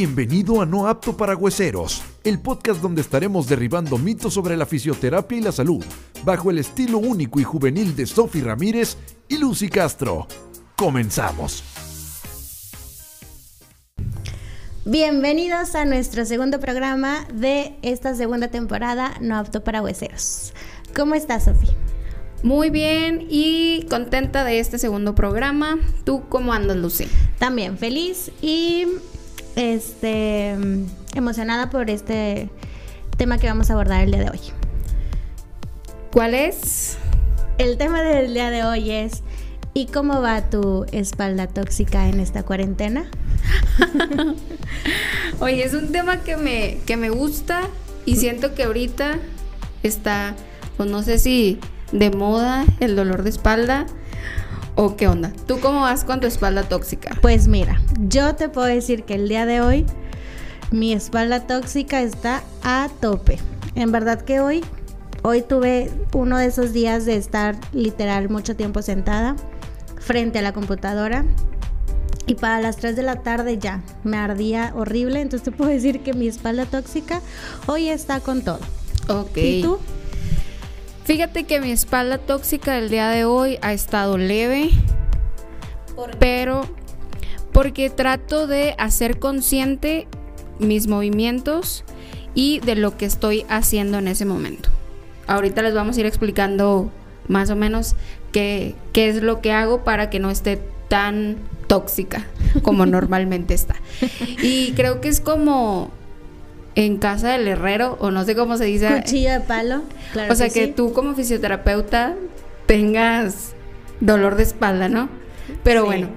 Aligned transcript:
Bienvenido 0.00 0.62
a 0.62 0.64
No 0.64 0.88
Apto 0.88 1.14
para 1.14 1.36
Hueseros, 1.36 2.00
el 2.24 2.40
podcast 2.40 2.80
donde 2.80 3.02
estaremos 3.02 3.46
derribando 3.46 3.98
mitos 3.98 4.32
sobre 4.32 4.56
la 4.56 4.64
fisioterapia 4.64 5.36
y 5.36 5.42
la 5.42 5.52
salud, 5.52 5.84
bajo 6.24 6.50
el 6.50 6.56
estilo 6.56 6.96
único 6.96 7.38
y 7.38 7.44
juvenil 7.44 7.94
de 7.94 8.06
Sofi 8.06 8.40
Ramírez 8.40 8.96
y 9.28 9.36
Lucy 9.36 9.68
Castro. 9.68 10.26
Comenzamos. 10.74 11.62
Bienvenidos 14.86 15.74
a 15.74 15.84
nuestro 15.84 16.24
segundo 16.24 16.60
programa 16.60 17.28
de 17.34 17.76
esta 17.82 18.14
segunda 18.14 18.48
temporada 18.48 19.18
No 19.20 19.36
Apto 19.36 19.62
para 19.62 19.82
Hueseros. 19.82 20.54
¿Cómo 20.96 21.14
estás, 21.14 21.44
Sofi? 21.44 21.68
Muy 22.42 22.70
bien 22.70 23.26
y 23.28 23.86
contenta 23.90 24.44
de 24.44 24.60
este 24.60 24.78
segundo 24.78 25.14
programa. 25.14 25.78
¿Tú 26.04 26.22
cómo 26.30 26.54
andas, 26.54 26.78
Lucy? 26.78 27.06
También 27.38 27.76
feliz 27.76 28.30
y 28.40 28.86
este 29.56 30.56
emocionada 31.14 31.70
por 31.70 31.90
este 31.90 32.48
tema 33.16 33.38
que 33.38 33.46
vamos 33.46 33.70
a 33.70 33.74
abordar 33.74 34.02
el 34.02 34.12
día 34.12 34.20
de 34.20 34.30
hoy. 34.30 34.40
¿Cuál 36.12 36.34
es? 36.34 36.98
El 37.58 37.76
tema 37.76 38.02
del 38.02 38.32
día 38.34 38.50
de 38.50 38.64
hoy 38.64 38.90
es 38.90 39.22
¿y 39.74 39.86
cómo 39.86 40.20
va 40.20 40.48
tu 40.50 40.86
espalda 40.92 41.46
tóxica 41.46 42.08
en 42.08 42.20
esta 42.20 42.42
cuarentena? 42.42 43.10
Oye, 45.40 45.64
es 45.64 45.74
un 45.74 45.92
tema 45.92 46.18
que 46.18 46.36
me, 46.36 46.78
que 46.86 46.96
me 46.96 47.10
gusta 47.10 47.62
y 48.06 48.16
siento 48.16 48.54
que 48.54 48.64
ahorita 48.64 49.18
está, 49.82 50.34
pues 50.76 50.90
no 50.90 51.02
sé 51.02 51.18
si 51.18 51.58
de 51.92 52.10
moda 52.10 52.64
el 52.80 52.96
dolor 52.96 53.22
de 53.22 53.30
espalda 53.30 53.86
o 54.74 54.96
qué 54.96 55.08
onda. 55.08 55.32
¿Tú 55.46 55.60
cómo 55.60 55.80
vas 55.80 56.04
con 56.04 56.20
tu 56.20 56.26
espalda 56.26 56.62
tóxica? 56.64 57.16
Pues 57.20 57.48
mira, 57.48 57.80
yo 57.98 58.34
te 58.34 58.48
puedo 58.48 58.66
decir 58.66 59.04
que 59.04 59.14
el 59.14 59.28
día 59.28 59.46
de 59.46 59.60
hoy 59.60 59.86
mi 60.70 60.92
espalda 60.92 61.46
tóxica 61.46 62.00
está 62.00 62.42
a 62.62 62.88
tope. 63.00 63.38
En 63.74 63.92
verdad 63.92 64.22
que 64.22 64.40
hoy, 64.40 64.64
hoy 65.22 65.42
tuve 65.42 65.90
uno 66.12 66.38
de 66.38 66.46
esos 66.46 66.72
días 66.72 67.04
de 67.06 67.16
estar 67.16 67.56
literal 67.72 68.28
mucho 68.28 68.56
tiempo 68.56 68.82
sentada 68.82 69.36
frente 69.98 70.38
a 70.38 70.42
la 70.42 70.52
computadora. 70.52 71.24
Y 72.26 72.34
para 72.36 72.60
las 72.60 72.76
3 72.76 72.94
de 72.94 73.02
la 73.02 73.16
tarde 73.22 73.58
ya 73.58 73.82
me 74.04 74.16
ardía 74.16 74.72
horrible. 74.76 75.20
Entonces 75.20 75.44
te 75.44 75.50
puedo 75.50 75.70
decir 75.70 76.00
que 76.02 76.12
mi 76.12 76.28
espalda 76.28 76.66
tóxica 76.66 77.20
hoy 77.66 77.88
está 77.88 78.20
con 78.20 78.42
todo. 78.42 78.60
Ok. 79.08 79.36
¿Y 79.36 79.62
tú? 79.62 79.78
Fíjate 81.10 81.42
que 81.42 81.60
mi 81.60 81.72
espalda 81.72 82.18
tóxica 82.18 82.74
del 82.74 82.88
día 82.88 83.08
de 83.08 83.24
hoy 83.24 83.58
ha 83.62 83.72
estado 83.72 84.16
leve, 84.16 84.70
pero 86.20 86.62
porque 87.52 87.90
trato 87.90 88.46
de 88.46 88.76
hacer 88.78 89.18
consciente 89.18 90.06
mis 90.60 90.86
movimientos 90.86 91.82
y 92.36 92.60
de 92.60 92.76
lo 92.76 92.96
que 92.96 93.06
estoy 93.06 93.44
haciendo 93.48 93.98
en 93.98 94.06
ese 94.06 94.24
momento. 94.24 94.68
Ahorita 95.26 95.62
les 95.62 95.74
vamos 95.74 95.96
a 95.96 96.00
ir 96.00 96.06
explicando 96.06 96.92
más 97.26 97.50
o 97.50 97.56
menos 97.56 97.96
qué, 98.30 98.76
qué 98.92 99.08
es 99.08 99.20
lo 99.20 99.40
que 99.40 99.50
hago 99.50 99.82
para 99.82 100.10
que 100.10 100.20
no 100.20 100.30
esté 100.30 100.62
tan 100.86 101.38
tóxica 101.66 102.24
como 102.62 102.86
normalmente 102.86 103.52
está. 103.52 103.74
Y 104.44 104.74
creo 104.74 105.00
que 105.00 105.08
es 105.08 105.20
como 105.20 105.90
en 106.74 106.98
casa 106.98 107.30
del 107.30 107.48
herrero, 107.48 107.96
o 108.00 108.10
no 108.10 108.24
sé 108.24 108.34
cómo 108.34 108.56
se 108.56 108.64
dice. 108.64 108.88
Cuchillo 108.88 109.32
de 109.32 109.40
palo. 109.40 109.82
o 110.28 110.34
sea, 110.34 110.48
que, 110.48 110.68
tú 110.68 110.92
como 110.92 111.14
fisioterapeuta 111.14 112.14
tengas 112.66 113.52
dolor 114.00 114.36
de 114.36 114.44
espalda, 114.44 114.88
¿no? 114.88 115.08
Pero 115.64 115.84
bueno, 115.84 116.08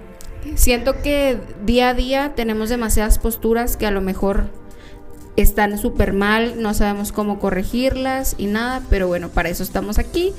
siento 0.55 1.01
que 1.01 1.39
día 1.65 1.89
a 1.89 1.93
día 1.93 2.33
tenemos 2.35 2.69
demasiadas 2.69 3.19
posturas 3.19 3.77
que 3.77 3.87
a 3.87 3.91
lo 3.91 4.01
mejor 4.01 4.49
están 5.35 5.77
súper 5.79 6.13
mal, 6.13 6.61
no 6.61 6.73
sabemos 6.73 7.11
cómo 7.11 7.39
corregirlas 7.39 8.35
y 8.37 8.45
nada, 8.45 8.81
pero 8.89 9.07
bueno, 9.07 9.29
para 9.29 9.49
eso 9.49 9.63
estamos 9.63 9.97
aquí, 9.97 10.33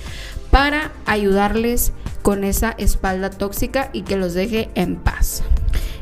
para 0.50 0.92
ayudarles 1.04 1.92
con 2.22 2.44
esa 2.44 2.74
espalda 2.78 3.30
tóxica 3.30 3.90
y 3.92 4.02
que 4.02 4.16
los 4.16 4.34
deje 4.34 4.70
en 4.74 4.96
paz. 4.96 5.42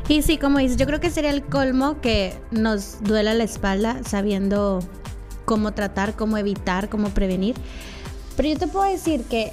Y 0.07 0.21
sí, 0.21 0.37
como 0.37 0.59
dices, 0.59 0.77
yo 0.77 0.85
creo 0.85 0.99
que 0.99 1.09
sería 1.09 1.29
el 1.29 1.43
colmo 1.43 2.01
que 2.01 2.33
nos 2.51 3.01
duela 3.03 3.33
la 3.33 3.43
espalda 3.43 4.01
sabiendo 4.05 4.79
cómo 5.45 5.73
tratar, 5.73 6.15
cómo 6.15 6.37
evitar, 6.37 6.89
cómo 6.89 7.09
prevenir. 7.09 7.55
Pero 8.35 8.49
yo 8.49 8.57
te 8.57 8.67
puedo 8.67 8.89
decir 8.89 9.23
que 9.23 9.51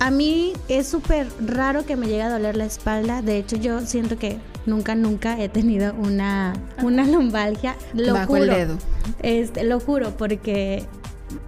a 0.00 0.10
mí 0.10 0.52
es 0.68 0.88
súper 0.88 1.28
raro 1.40 1.86
que 1.86 1.96
me 1.96 2.06
llegue 2.06 2.22
a 2.22 2.30
doler 2.30 2.56
la 2.56 2.64
espalda. 2.64 3.22
De 3.22 3.36
hecho, 3.38 3.56
yo 3.56 3.80
siento 3.82 4.18
que 4.18 4.38
nunca, 4.66 4.94
nunca 4.94 5.40
he 5.40 5.48
tenido 5.48 5.94
una, 5.94 6.54
una 6.82 7.06
lumbalgia. 7.06 7.76
Lo 7.94 8.14
Bajo 8.14 8.34
juro. 8.34 8.42
el 8.42 8.50
dedo. 8.50 8.78
Este, 9.22 9.62
lo 9.62 9.78
juro, 9.78 10.16
porque, 10.16 10.84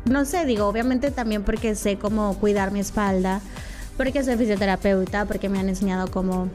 no 0.04 0.25
sé, 0.25 0.44
digo, 0.47 0.66
obviamente 0.66 1.10
también 1.10 1.42
porque 1.42 1.75
sé 1.75 1.98
cómo 1.98 2.38
cuidar 2.38 2.71
mi 2.71 2.81
espalda, 2.81 3.41
porque 3.97 4.22
soy 4.22 4.36
fisioterapeuta, 4.36 5.25
porque 5.25 5.48
me 5.48 5.59
han 5.59 5.69
enseñado 5.69 6.09
cómo 6.09 6.48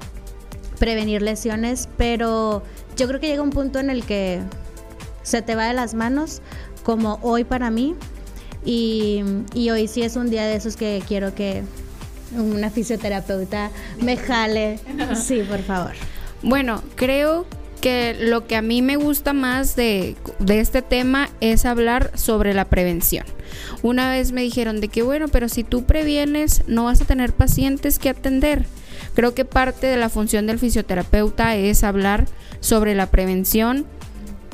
prevenir 0.80 1.22
lesiones, 1.22 1.90
pero 1.98 2.64
yo 2.98 3.08
creo 3.08 3.20
que 3.20 3.28
llega 3.28 3.44
un 3.44 3.52
punto 3.52 3.80
en 3.80 3.90
el 3.90 4.04
que 4.06 4.40
se 5.24 5.42
te 5.42 5.56
va 5.56 5.68
de 5.68 5.74
las 5.74 5.94
manos, 5.94 6.42
como 6.84 7.20
hoy 7.22 7.44
para 7.44 7.70
mí, 7.70 7.96
y, 8.66 9.24
hoy 9.72 9.88
sí 9.88 10.02
es 10.02 10.16
un 10.16 10.30
día 10.30 10.46
de 10.46 10.56
esos 10.56 10.76
que 10.76 11.02
quiero 11.08 11.34
que 11.34 11.64
una 12.36 12.70
fisioterapeuta 12.70 13.72
me 14.02 14.18
jale. 14.18 14.80
Sí, 15.16 15.42
por 15.48 15.62
favor. 15.62 15.92
Bueno, 16.44 16.84
creo 16.96 17.46
que 17.82 18.16
lo 18.20 18.46
que 18.46 18.56
a 18.56 18.62
mí 18.62 18.82
me 18.82 18.98
gusta 18.98 19.34
más 19.34 19.76
de, 19.76 20.16
de, 20.40 20.60
este 20.60 20.82
tema 20.82 21.30
es 21.40 21.66
hablar 21.66 22.12
sobre 22.16 22.54
la 22.54 22.66
prevención. 22.66 23.26
Una 23.82 24.10
vez 24.12 24.32
me 24.32 24.42
dijeron 24.42 24.82
de 24.82 24.90
que 24.90 25.02
bueno, 25.02 25.28
pero 25.30 25.48
si 25.48 25.64
tú 25.64 25.86
previenes 25.86 26.64
no 26.68 26.86
vas 26.86 27.02
a 27.02 27.06
tener 27.06 27.34
pacientes 27.34 27.98
que 27.98 28.10
atender. 28.10 28.66
Creo 29.14 29.34
que 29.34 29.46
parte 29.46 29.88
de 29.88 29.98
la 29.98 30.10
función 30.10 30.48
del 30.48 30.60
fisioterapeuta 30.60 31.56
es 31.56 31.84
hablar 31.84 32.26
sobre 32.60 32.96
la 32.96 33.08
prevención. 33.08 33.86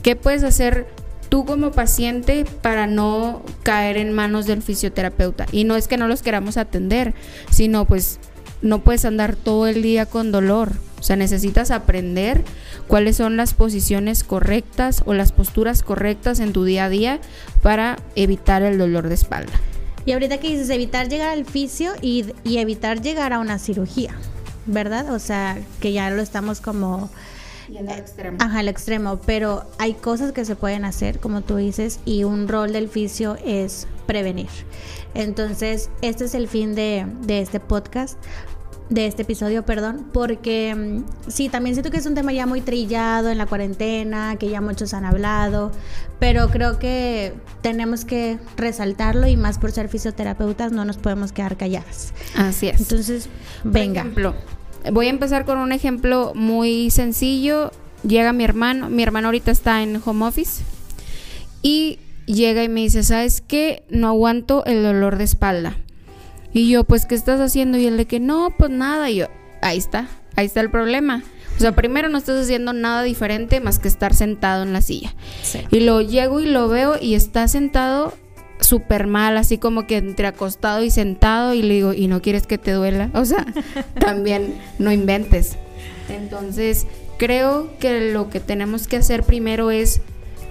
¿Qué 0.02 0.16
puedes 0.16 0.44
hacer 0.44 0.88
tú 1.30 1.46
como 1.46 1.72
paciente 1.72 2.46
para 2.62 2.88
no 2.88 3.44
caer 3.64 3.98
en 3.98 4.14
manos 4.14 4.46
del 4.46 4.62
fisioterapeuta? 4.62 5.46
Y 5.52 5.64
no 5.64 5.76
es 5.76 5.88
que 5.88 5.98
no 5.98 6.08
los 6.08 6.22
queramos 6.22 6.58
atender, 6.58 7.14
sino 7.50 7.86
pues 7.86 8.20
no 8.62 8.84
puedes 8.84 9.06
andar 9.06 9.36
todo 9.36 9.68
el 9.68 9.82
día 9.82 10.06
con 10.06 10.32
dolor. 10.32 10.72
O 11.00 11.04
sea, 11.04 11.16
necesitas 11.16 11.70
aprender 11.72 12.42
cuáles 12.88 13.18
son 13.18 13.38
las 13.38 13.54
posiciones 13.54 14.24
correctas 14.24 15.04
o 15.06 15.14
las 15.14 15.32
posturas 15.32 15.84
correctas 15.84 16.40
en 16.40 16.52
tu 16.52 16.64
día 16.64 16.86
a 16.86 16.90
día 16.90 17.20
para 17.62 17.98
evitar 18.16 18.64
el 18.64 18.78
dolor 18.78 19.08
de 19.08 19.16
espalda. 19.16 19.54
Y 20.06 20.14
ahorita 20.14 20.40
que 20.40 20.50
dices 20.50 20.70
evitar 20.70 21.10
llegar 21.10 21.30
al 21.30 21.46
fisio 21.46 21.94
y, 22.02 22.26
y 22.44 22.58
evitar 22.58 23.02
llegar 23.02 23.34
a 23.34 23.40
una 23.40 23.60
cirugía. 23.60 24.16
¿Verdad? 24.66 25.12
O 25.14 25.20
sea, 25.20 25.58
que 25.80 25.94
ya 25.94 26.10
lo 26.10 26.22
estamos 26.22 26.62
como... 26.62 27.10
al 27.78 27.90
extremo. 27.90 28.38
Ajá, 28.42 28.60
al 28.60 28.68
extremo, 28.68 29.20
pero 29.26 29.66
hay 29.78 29.94
cosas 29.94 30.32
que 30.32 30.46
se 30.46 30.56
pueden 30.56 30.86
hacer, 30.86 31.20
como 31.20 31.42
tú 31.42 31.58
dices, 31.58 32.00
y 32.06 32.24
un 32.24 32.48
rol 32.48 32.74
del 32.74 32.90
fisio 32.90 33.38
es 33.44 33.88
prevenir. 34.06 34.50
Entonces, 35.14 35.90
este 36.02 36.26
es 36.26 36.36
el 36.36 36.48
fin 36.48 36.76
de, 36.76 37.06
de 37.22 37.42
este 37.42 37.60
podcast, 37.60 38.18
de 38.90 39.08
este 39.08 39.24
episodio, 39.24 39.66
perdón, 39.66 40.08
porque 40.14 40.76
mm, 40.76 41.30
sí, 41.30 41.50
también 41.50 41.76
siento 41.76 41.90
que 41.92 41.98
es 41.98 42.06
un 42.06 42.14
tema 42.14 42.32
ya 42.34 42.46
muy 42.46 42.62
trillado 42.62 43.30
en 43.30 43.38
la 43.38 43.48
cuarentena, 43.48 44.36
que 44.38 44.50
ya 44.50 44.62
muchos 44.62 44.94
han 44.94 45.06
hablado, 45.06 45.72
pero 46.20 46.50
creo 46.50 46.78
que 46.78 47.34
tenemos 47.62 48.06
que 48.06 48.38
resaltarlo 48.58 49.28
y 49.28 49.38
más 49.38 49.58
por 49.58 49.72
ser 49.72 49.90
fisioterapeutas 49.90 50.72
no 50.72 50.86
nos 50.86 50.98
podemos 50.98 51.32
quedar 51.32 51.58
calladas. 51.58 52.14
Así 52.36 52.68
es. 52.68 52.80
Entonces, 52.80 53.30
venga. 53.64 54.02
Por 54.02 54.12
ejemplo, 54.12 54.36
voy 54.92 55.08
a 55.08 55.10
empezar 55.10 55.46
con 55.46 55.58
un 55.58 55.72
ejemplo 55.72 56.34
muy 56.36 56.92
sencillo. 56.92 57.72
Llega 58.08 58.34
mi 58.34 58.44
hermano, 58.44 58.90
mi 58.90 59.02
hermano 59.02 59.30
ahorita 59.30 59.50
está 59.50 59.82
en 59.82 60.00
home 60.06 60.26
office 60.26 60.64
y 61.64 61.98
llega 62.28 62.64
y 62.64 62.70
me 62.70 62.82
dice, 62.82 63.02
¿sabes 63.02 63.42
qué? 63.42 63.84
No 63.90 64.10
aguanto 64.10 64.64
el 64.66 64.84
dolor 64.84 65.18
de 65.18 65.24
espalda. 65.24 65.78
Y 66.56 66.70
yo, 66.70 66.86
pues, 66.86 67.06
¿qué 67.06 67.16
estás 67.16 67.42
haciendo? 67.42 67.78
Y 67.78 67.86
él 67.86 67.98
de 67.98 68.06
que 68.06 68.22
no, 68.22 68.50
pues 68.58 68.72
nada. 68.72 69.10
Y 69.10 69.18
yo, 69.18 69.28
ahí 69.62 69.78
está, 69.78 70.08
ahí 70.38 70.46
está 70.46 70.62
el 70.62 70.72
problema. 70.72 71.22
O 71.58 71.60
sea, 71.60 71.74
primero 71.74 72.08
no 72.08 72.18
estás 72.18 72.42
haciendo 72.42 72.72
nada 72.72 73.04
diferente 73.04 73.60
más 73.60 73.78
que 73.78 73.90
estar 73.90 74.14
sentado 74.14 74.64
en 74.64 74.72
la 74.72 74.82
silla. 74.82 75.14
Sí. 75.44 75.60
Y 75.70 75.82
lo 75.82 76.00
llego 76.00 76.40
y 76.40 76.46
lo 76.46 76.70
veo 76.70 76.96
y 77.00 77.16
está 77.16 77.50
sentado 77.50 78.14
súper 78.62 79.06
mal, 79.06 79.36
así 79.36 79.58
como 79.58 79.86
que 79.86 79.98
entre 79.98 80.28
acostado 80.28 80.82
y 80.82 80.92
sentado. 80.92 81.54
Y 81.54 81.62
le 81.62 81.74
digo, 81.74 81.94
¿y 81.94 82.08
no 82.08 82.22
quieres 82.22 82.48
que 82.48 82.58
te 82.58 82.72
duela? 82.72 83.10
O 83.16 83.26
sea, 83.26 83.46
también 84.00 84.56
no 84.80 84.94
inventes. 84.94 85.58
Entonces, 86.08 86.88
creo 87.18 87.78
que 87.80 88.14
lo 88.14 88.30
que 88.30 88.40
tenemos 88.40 88.88
que 88.88 88.96
hacer 88.96 89.24
primero 89.24 89.72
es 89.72 90.00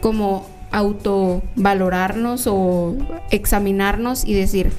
como 0.03 0.47
autovalorarnos 0.71 2.47
o 2.47 2.95
examinarnos 3.31 4.27
y 4.27 4.35
decir, 4.35 4.71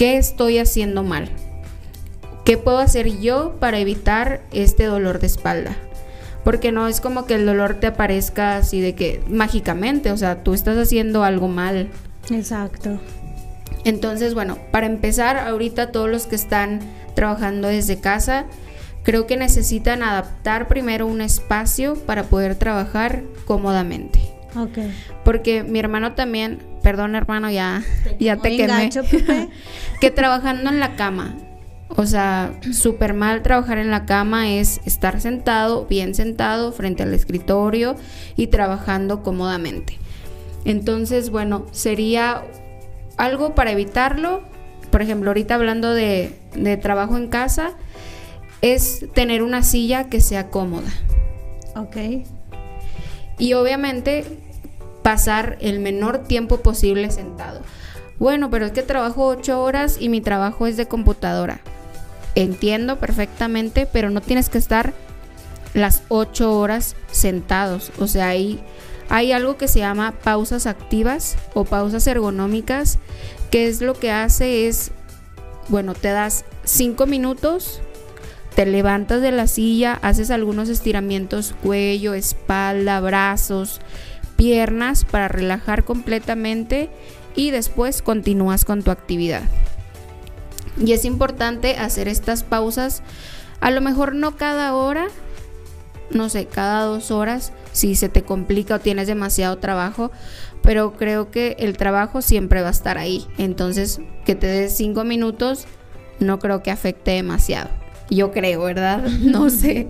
¿qué 0.00 0.16
estoy 0.16 0.56
haciendo 0.56 1.02
mal? 1.02 1.28
¿Qué 2.46 2.56
puedo 2.56 2.78
hacer 2.78 3.20
yo 3.20 3.56
para 3.60 3.80
evitar 3.80 4.40
este 4.50 4.84
dolor 4.84 5.18
de 5.18 5.26
espalda? 5.26 5.76
Porque 6.42 6.72
no 6.72 6.88
es 6.88 7.02
como 7.02 7.26
que 7.26 7.34
el 7.34 7.44
dolor 7.44 7.74
te 7.74 7.88
aparezca 7.88 8.56
así 8.56 8.80
de 8.80 8.94
que 8.94 9.22
mágicamente, 9.28 10.10
o 10.10 10.16
sea, 10.16 10.42
tú 10.42 10.54
estás 10.54 10.78
haciendo 10.78 11.22
algo 11.22 11.48
mal. 11.48 11.90
Exacto. 12.30 12.98
Entonces, 13.84 14.32
bueno, 14.32 14.56
para 14.70 14.86
empezar, 14.86 15.36
ahorita 15.36 15.92
todos 15.92 16.08
los 16.08 16.26
que 16.26 16.36
están 16.36 16.80
trabajando 17.14 17.68
desde 17.68 18.00
casa, 18.00 18.46
creo 19.02 19.26
que 19.26 19.36
necesitan 19.36 20.02
adaptar 20.02 20.66
primero 20.66 21.06
un 21.06 21.20
espacio 21.20 21.94
para 22.06 22.22
poder 22.22 22.54
trabajar 22.54 23.22
cómodamente. 23.44 24.18
Ok. 24.56 24.78
Porque 25.26 25.62
mi 25.62 25.78
hermano 25.78 26.14
también, 26.14 26.69
perdón 26.82 27.14
hermano, 27.14 27.50
ya 27.50 27.82
te, 28.04 28.24
ya 28.24 28.36
te 28.36 28.56
quemé, 28.56 28.90
que 30.00 30.10
trabajando 30.10 30.70
en 30.70 30.80
la 30.80 30.96
cama, 30.96 31.36
o 31.96 32.06
sea, 32.06 32.52
súper 32.72 33.14
mal 33.14 33.42
trabajar 33.42 33.78
en 33.78 33.90
la 33.90 34.06
cama 34.06 34.50
es 34.50 34.80
estar 34.84 35.20
sentado, 35.20 35.86
bien 35.86 36.14
sentado, 36.14 36.72
frente 36.72 37.02
al 37.02 37.12
escritorio 37.12 37.96
y 38.36 38.46
trabajando 38.46 39.22
cómodamente. 39.22 39.98
Entonces, 40.64 41.30
bueno, 41.30 41.66
sería 41.72 42.44
algo 43.16 43.54
para 43.54 43.72
evitarlo. 43.72 44.42
Por 44.90 45.02
ejemplo, 45.02 45.30
ahorita 45.30 45.56
hablando 45.56 45.92
de, 45.92 46.38
de 46.54 46.76
trabajo 46.76 47.16
en 47.16 47.28
casa, 47.28 47.72
es 48.62 49.06
tener 49.12 49.42
una 49.42 49.62
silla 49.62 50.08
que 50.08 50.20
sea 50.20 50.48
cómoda. 50.48 50.90
Ok. 51.74 51.96
Y 53.38 53.54
obviamente 53.54 54.24
pasar 55.02 55.56
el 55.60 55.80
menor 55.80 56.24
tiempo 56.24 56.58
posible 56.58 57.10
sentado. 57.10 57.60
Bueno, 58.18 58.50
pero 58.50 58.66
es 58.66 58.72
que 58.72 58.82
trabajo 58.82 59.26
ocho 59.26 59.62
horas 59.62 59.96
y 59.98 60.08
mi 60.08 60.20
trabajo 60.20 60.66
es 60.66 60.76
de 60.76 60.86
computadora. 60.86 61.60
Entiendo 62.34 62.98
perfectamente, 62.98 63.86
pero 63.86 64.10
no 64.10 64.20
tienes 64.20 64.48
que 64.48 64.58
estar 64.58 64.92
las 65.74 66.02
ocho 66.08 66.58
horas 66.58 66.96
sentados. 67.10 67.92
O 67.98 68.06
sea, 68.06 68.28
hay, 68.28 68.60
hay 69.08 69.32
algo 69.32 69.56
que 69.56 69.68
se 69.68 69.78
llama 69.78 70.12
pausas 70.22 70.66
activas 70.66 71.36
o 71.54 71.64
pausas 71.64 72.06
ergonómicas, 72.06 72.98
que 73.50 73.68
es 73.68 73.80
lo 73.80 73.94
que 73.94 74.10
hace 74.10 74.68
es, 74.68 74.92
bueno, 75.68 75.94
te 75.94 76.08
das 76.08 76.44
cinco 76.64 77.06
minutos 77.06 77.80
te 78.54 78.66
levantas 78.66 79.22
de 79.22 79.32
la 79.32 79.46
silla, 79.46 79.98
haces 80.02 80.30
algunos 80.30 80.68
estiramientos, 80.68 81.54
cuello, 81.62 82.14
espalda, 82.14 83.00
brazos, 83.00 83.80
piernas 84.40 85.04
para 85.04 85.28
relajar 85.28 85.84
completamente 85.84 86.88
y 87.36 87.50
después 87.50 88.00
continúas 88.00 88.64
con 88.64 88.82
tu 88.82 88.90
actividad. 88.90 89.42
Y 90.82 90.92
es 90.92 91.04
importante 91.04 91.76
hacer 91.76 92.08
estas 92.08 92.42
pausas, 92.42 93.02
a 93.60 93.70
lo 93.70 93.82
mejor 93.82 94.14
no 94.14 94.38
cada 94.38 94.74
hora, 94.74 95.08
no 96.10 96.30
sé, 96.30 96.46
cada 96.46 96.84
dos 96.84 97.10
horas, 97.10 97.52
si 97.72 97.94
se 97.94 98.08
te 98.08 98.22
complica 98.22 98.76
o 98.76 98.80
tienes 98.80 99.08
demasiado 99.08 99.58
trabajo, 99.58 100.10
pero 100.62 100.94
creo 100.94 101.30
que 101.30 101.56
el 101.58 101.76
trabajo 101.76 102.22
siempre 102.22 102.62
va 102.62 102.68
a 102.68 102.72
estar 102.72 102.96
ahí. 102.96 103.26
Entonces, 103.36 104.00
que 104.24 104.34
te 104.34 104.46
des 104.46 104.74
cinco 104.74 105.04
minutos 105.04 105.66
no 106.18 106.38
creo 106.38 106.62
que 106.62 106.70
afecte 106.70 107.10
demasiado. 107.10 107.68
Yo 108.08 108.32
creo, 108.32 108.62
¿verdad? 108.62 109.02
No 109.20 109.50
sé. 109.50 109.88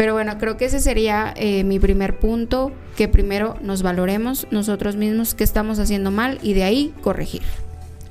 Pero 0.00 0.14
bueno, 0.14 0.38
creo 0.38 0.56
que 0.56 0.64
ese 0.64 0.80
sería 0.80 1.34
eh, 1.36 1.62
mi 1.62 1.78
primer 1.78 2.18
punto, 2.18 2.72
que 2.96 3.06
primero 3.06 3.58
nos 3.60 3.82
valoremos 3.82 4.46
nosotros 4.50 4.96
mismos 4.96 5.34
qué 5.34 5.44
estamos 5.44 5.78
haciendo 5.78 6.10
mal 6.10 6.38
y 6.40 6.54
de 6.54 6.64
ahí 6.64 6.94
corregir. 7.02 7.42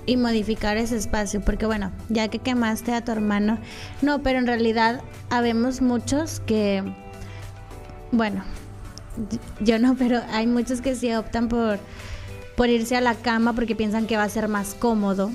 Y 0.05 0.15
modificar 0.15 0.77
ese 0.77 0.97
espacio, 0.97 1.41
porque 1.41 1.65
bueno, 1.65 1.91
ya 2.09 2.27
que 2.27 2.37
quemaste 2.37 2.93
a 2.93 3.03
tu 3.03 3.11
hermano, 3.11 3.57
no, 4.03 4.21
pero 4.21 4.37
en 4.37 4.45
realidad 4.45 5.01
habemos 5.31 5.81
muchos 5.81 6.41
que, 6.41 6.83
bueno, 8.11 8.43
yo 9.59 9.79
no, 9.79 9.95
pero 9.95 10.21
hay 10.29 10.45
muchos 10.45 10.81
que 10.81 10.93
sí 10.93 11.11
optan 11.11 11.47
por, 11.47 11.79
por 12.55 12.69
irse 12.69 12.97
a 12.97 13.01
la 13.01 13.15
cama 13.15 13.53
porque 13.53 13.75
piensan 13.75 14.05
que 14.05 14.15
va 14.15 14.25
a 14.25 14.29
ser 14.29 14.47
más 14.47 14.75
cómodo 14.75 15.31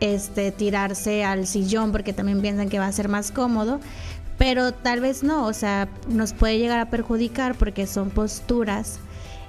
este, 0.00 0.50
tirarse 0.50 1.24
al 1.24 1.46
sillón 1.46 1.92
porque 1.92 2.12
también 2.12 2.40
piensan 2.40 2.68
que 2.68 2.78
va 2.78 2.86
a 2.86 2.92
ser 2.92 3.08
más 3.08 3.30
cómodo, 3.30 3.80
pero 4.40 4.72
tal 4.72 5.00
vez 5.00 5.22
no, 5.22 5.44
o 5.44 5.52
sea, 5.52 5.86
nos 6.08 6.32
puede 6.32 6.56
llegar 6.56 6.80
a 6.80 6.88
perjudicar 6.88 7.56
porque 7.56 7.86
son 7.86 8.08
posturas 8.08 8.98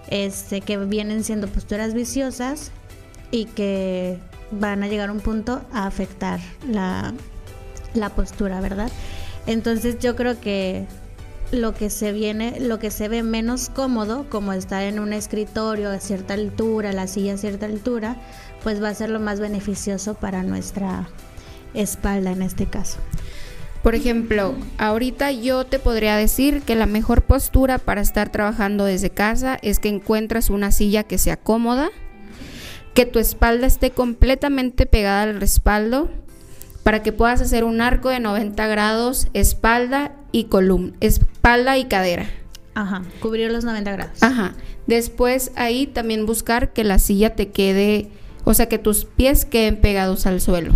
este, 0.09 0.59
que 0.59 0.77
vienen 0.79 1.23
siendo 1.23 1.47
posturas 1.47 1.93
viciosas 1.93 2.71
y 3.31 3.45
que 3.45 4.19
van 4.51 4.83
a 4.83 4.89
llegar 4.89 5.07
a 5.07 5.13
un 5.13 5.21
punto 5.21 5.61
a 5.71 5.87
afectar 5.87 6.41
la, 6.67 7.13
la 7.93 8.09
postura, 8.09 8.59
¿verdad? 8.59 8.91
Entonces 9.47 9.97
yo 9.99 10.17
creo 10.17 10.41
que 10.41 10.87
lo 11.53 11.73
que 11.73 11.89
se 11.89 12.11
viene, 12.11 12.59
lo 12.59 12.77
que 12.77 12.91
se 12.91 13.07
ve 13.07 13.23
menos 13.23 13.69
cómodo, 13.69 14.25
como 14.29 14.51
estar 14.51 14.83
en 14.83 14.99
un 14.99 15.13
escritorio 15.13 15.89
a 15.89 16.01
cierta 16.01 16.33
altura, 16.33 16.91
la 16.91 17.07
silla 17.07 17.35
a 17.35 17.37
cierta 17.37 17.65
altura, 17.65 18.17
pues 18.61 18.83
va 18.83 18.89
a 18.89 18.93
ser 18.93 19.09
lo 19.09 19.21
más 19.21 19.39
beneficioso 19.39 20.15
para 20.15 20.43
nuestra 20.43 21.07
espalda 21.73 22.33
en 22.33 22.41
este 22.41 22.65
caso. 22.65 22.97
Por 23.83 23.95
ejemplo, 23.95 24.53
ahorita 24.77 25.31
yo 25.31 25.65
te 25.65 25.79
podría 25.79 26.15
decir 26.15 26.61
que 26.61 26.75
la 26.75 26.85
mejor 26.85 27.23
postura 27.23 27.79
para 27.79 28.01
estar 28.01 28.31
trabajando 28.31 28.85
desde 28.85 29.09
casa 29.09 29.57
es 29.61 29.79
que 29.79 29.89
encuentres 29.89 30.51
una 30.51 30.71
silla 30.71 31.03
que 31.03 31.17
sea 31.17 31.37
cómoda, 31.37 31.89
que 32.93 33.07
tu 33.07 33.17
espalda 33.17 33.65
esté 33.65 33.89
completamente 33.89 34.85
pegada 34.85 35.23
al 35.23 35.39
respaldo, 35.39 36.09
para 36.83 37.01
que 37.01 37.11
puedas 37.11 37.41
hacer 37.41 37.63
un 37.63 37.81
arco 37.81 38.09
de 38.09 38.19
90 38.19 38.67
grados, 38.67 39.27
espalda 39.33 40.11
y 40.31 40.45
columna, 40.45 40.93
espalda 40.99 41.77
y 41.77 41.85
cadera. 41.85 42.29
Ajá, 42.75 43.01
cubrir 43.19 43.51
los 43.51 43.65
90 43.65 43.91
grados. 43.91 44.23
Ajá. 44.23 44.53
Después 44.87 45.51
ahí 45.55 45.87
también 45.87 46.25
buscar 46.25 46.73
que 46.73 46.83
la 46.83 46.99
silla 46.99 47.35
te 47.35 47.49
quede, 47.49 48.09
o 48.43 48.53
sea, 48.53 48.67
que 48.67 48.77
tus 48.77 49.05
pies 49.05 49.45
queden 49.45 49.77
pegados 49.77 50.25
al 50.25 50.39
suelo. 50.39 50.73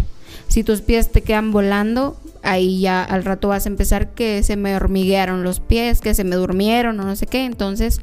Si 0.48 0.64
tus 0.64 0.82
pies 0.82 1.12
te 1.12 1.22
quedan 1.22 1.52
volando, 1.52 2.18
ahí 2.44 2.80
ya 2.80 3.04
al 3.04 3.24
rato 3.24 3.50
vas 3.50 3.66
a 3.66 3.70
empezar 3.70 4.10
que 4.10 4.44
se 4.44 4.56
me 4.56 4.76
hormiguearon 4.76 5.44
los 5.44 5.60
pies, 5.60 6.02
que 6.02 6.14
se 6.14 6.24
me 6.24 6.36
durmieron 6.36 7.00
o 7.00 7.04
no 7.04 7.16
sé 7.16 7.26
qué. 7.26 7.46
Entonces, 7.46 8.00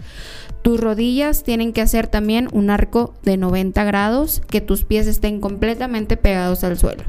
tus 0.62 0.80
rodillas 0.80 1.42
tienen 1.44 1.72
que 1.72 1.80
hacer 1.80 2.06
también 2.06 2.48
un 2.52 2.70
arco 2.70 3.14
de 3.22 3.36
90 3.36 3.82
grados, 3.84 4.42
que 4.48 4.60
tus 4.60 4.84
pies 4.84 5.06
estén 5.06 5.40
completamente 5.40 6.16
pegados 6.16 6.62
al 6.64 6.78
suelo. 6.78 7.04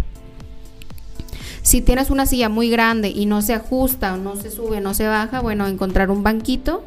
Si 1.61 1.81
tienes 1.81 2.09
una 2.09 2.25
silla 2.25 2.49
muy 2.49 2.69
grande 2.69 3.09
y 3.09 3.25
no 3.25 3.41
se 3.41 3.53
ajusta 3.53 4.17
no 4.17 4.35
se 4.35 4.51
sube, 4.51 4.81
no 4.81 4.93
se 4.93 5.07
baja, 5.07 5.39
bueno, 5.39 5.67
encontrar 5.67 6.11
un 6.11 6.21
banquito 6.21 6.83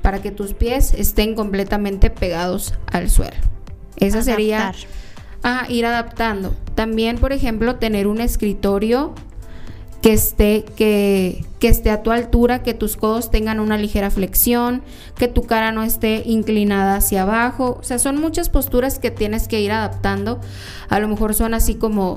para 0.00 0.22
que 0.22 0.30
tus 0.30 0.54
pies 0.54 0.94
estén 0.94 1.34
completamente 1.34 2.08
pegados 2.08 2.74
al 2.86 3.10
suelo. 3.10 3.36
Esa 3.96 4.22
sería 4.22 4.72
ah, 5.42 5.66
ir 5.68 5.86
adaptando. 5.86 6.54
También, 6.74 7.18
por 7.18 7.32
ejemplo, 7.32 7.76
tener 7.76 8.06
un 8.06 8.20
escritorio 8.20 9.14
que 10.02 10.12
esté, 10.14 10.64
que, 10.76 11.44
que, 11.58 11.68
esté 11.68 11.90
a 11.90 12.02
tu 12.02 12.10
altura, 12.10 12.62
que 12.62 12.72
tus 12.72 12.96
codos 12.96 13.30
tengan 13.30 13.60
una 13.60 13.76
ligera 13.76 14.10
flexión, 14.10 14.82
que 15.16 15.28
tu 15.28 15.42
cara 15.42 15.72
no 15.72 15.82
esté 15.82 16.22
inclinada 16.24 16.96
hacia 16.96 17.22
abajo. 17.22 17.78
O 17.80 17.82
sea, 17.82 17.98
son 17.98 18.18
muchas 18.20 18.48
posturas 18.48 18.98
que 18.98 19.10
tienes 19.10 19.46
que 19.46 19.60
ir 19.60 19.72
adaptando. 19.72 20.40
A 20.88 21.00
lo 21.00 21.08
mejor 21.08 21.34
son 21.34 21.52
así 21.54 21.74
como 21.74 22.16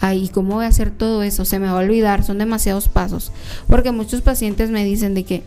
ay, 0.00 0.28
¿cómo 0.28 0.56
voy 0.56 0.66
a 0.66 0.68
hacer 0.68 0.90
todo 0.90 1.22
eso? 1.22 1.44
Se 1.44 1.58
me 1.58 1.66
va 1.66 1.72
a 1.72 1.82
olvidar, 1.82 2.24
son 2.24 2.38
demasiados 2.38 2.88
pasos. 2.88 3.32
Porque 3.66 3.90
muchos 3.90 4.20
pacientes 4.20 4.70
me 4.70 4.84
dicen 4.84 5.14
de 5.14 5.24
que, 5.24 5.42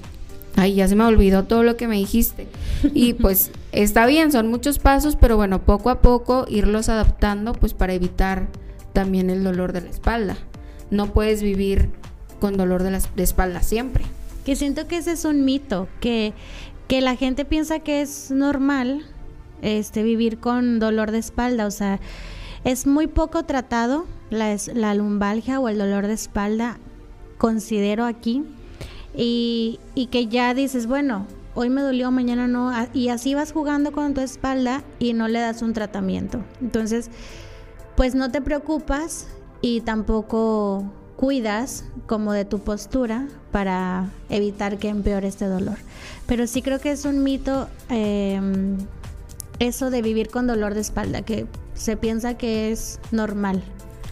ay, 0.58 0.74
ya 0.74 0.88
se 0.88 0.96
me 0.96 1.06
olvidó 1.06 1.46
todo 1.46 1.64
lo 1.64 1.78
que 1.78 1.88
me 1.88 1.96
dijiste. 1.96 2.48
Y 2.94 3.14
pues 3.22 3.52
está 3.72 4.06
bien, 4.06 4.32
son 4.34 4.50
muchos 4.50 4.80
pasos, 4.80 5.16
pero 5.16 5.38
bueno, 5.38 5.62
poco 5.62 5.90
a 5.90 6.02
poco 6.02 6.46
irlos 6.50 6.90
adaptando, 6.90 7.54
pues 7.54 7.74
para 7.74 7.94
evitar 7.94 8.48
también 8.92 9.30
el 9.30 9.44
dolor 9.44 9.72
de 9.72 9.82
la 9.82 9.90
espalda. 9.90 10.36
No 10.90 11.14
puedes 11.14 11.42
vivir 11.42 11.90
con 12.42 12.58
dolor 12.58 12.84
de 12.84 12.92
la 12.92 13.00
espalda 13.18 13.62
siempre. 13.62 14.04
Que 14.46 14.56
siento 14.56 14.88
que 14.88 14.98
ese 14.98 15.12
es 15.12 15.26
un 15.26 15.46
mito, 15.46 15.88
que, 16.02 16.34
que 16.88 17.02
la 17.02 17.16
gente 17.16 17.46
piensa 17.46 17.80
que 17.80 18.02
es 18.02 18.32
normal 18.32 19.06
este 19.62 20.04
vivir 20.04 20.40
con 20.40 20.80
dolor 20.80 21.12
de 21.12 21.20
espalda, 21.20 21.66
o 21.66 21.72
sea, 21.72 22.00
es 22.64 22.88
muy 22.88 23.08
poco 23.08 23.44
tratado 23.44 24.06
la, 24.30 24.56
la 24.74 24.94
lumbalgia 24.94 25.60
o 25.60 25.70
el 25.70 25.78
dolor 25.78 26.08
de 26.08 26.14
espalda, 26.14 26.78
considero 27.38 28.06
aquí, 28.06 28.44
y, 29.18 29.80
y 29.96 30.06
que 30.08 30.28
ya 30.28 30.54
dices, 30.54 30.88
bueno, 30.88 31.26
hoy 31.56 31.70
me 31.70 31.82
dolió, 31.82 32.12
mañana 32.12 32.48
no, 32.48 32.72
y 32.94 33.10
así 33.10 33.34
vas 33.34 33.52
jugando 33.52 33.92
con 33.92 34.14
tu 34.14 34.22
espalda 34.22 34.84
y 35.00 35.14
no 35.14 35.28
le 35.28 35.40
das 35.40 35.64
un 35.64 35.74
tratamiento. 35.74 36.40
Entonces, 36.62 37.10
pues 37.96 38.14
no 38.14 38.30
te 38.32 38.42
preocupas 38.42 39.28
y 39.60 39.82
tampoco 39.82 40.86
cuidas 41.16 41.84
como 42.06 42.32
de 42.32 42.46
tu 42.46 42.60
postura 42.60 43.28
para 43.52 44.12
evitar 44.30 44.78
que 44.78 44.90
empeore 44.90 45.28
este 45.28 45.46
dolor. 45.46 45.78
Pero 46.28 46.46
sí 46.46 46.62
creo 46.62 46.80
que 46.80 46.92
es 46.92 47.06
un 47.06 47.24
mito 47.24 47.68
em, 47.90 48.78
eso 49.58 49.90
de 49.90 50.04
vivir 50.04 50.30
con 50.30 50.46
dolor 50.46 50.76
de 50.76 50.82
espalda, 50.82 51.24
que 51.24 51.48
se 51.74 51.98
piensa 51.98 52.38
que 52.38 52.72
es 52.72 53.00
normal. 53.12 53.64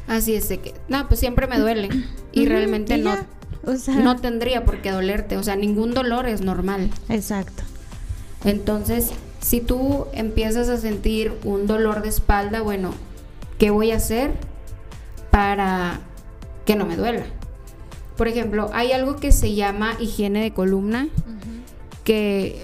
Así 0.07 0.33
es 0.33 0.49
de 0.49 0.59
que, 0.59 0.73
no, 0.89 1.07
pues 1.07 1.19
siempre 1.19 1.45
me 1.45 1.59
duele 1.59 1.89
y 2.31 2.47
realmente 2.47 2.97
no. 2.97 3.15
O 3.67 3.75
sea, 3.77 3.95
no 3.95 4.15
tendría 4.17 4.65
por 4.65 4.81
qué 4.81 4.91
dolerte. 4.91 5.37
O 5.37 5.43
sea, 5.43 5.55
ningún 5.55 5.93
dolor 5.93 6.27
es 6.27 6.41
normal. 6.41 6.89
exacto. 7.09 7.63
Entonces, 8.43 9.11
si 9.41 9.59
tú 9.59 10.07
empiezas 10.13 10.69
a 10.69 10.77
sentir 10.77 11.33
un 11.43 11.67
dolor 11.67 12.01
de 12.01 12.09
espalda, 12.09 12.61
bueno, 12.61 12.93
¿qué 13.57 13.71
voy 13.71 13.91
a 13.91 13.97
hacer 13.97 14.31
para 15.31 15.99
que 16.65 16.75
no 16.75 16.85
me 16.85 16.95
duela? 16.95 17.25
Por 18.17 18.27
ejemplo, 18.27 18.69
hay 18.73 18.91
algo 18.91 19.17
que 19.17 19.31
se 19.31 19.55
llama 19.55 19.97
higiene 19.99 20.41
de 20.41 20.51
columna, 20.51 21.09
que 22.03 22.61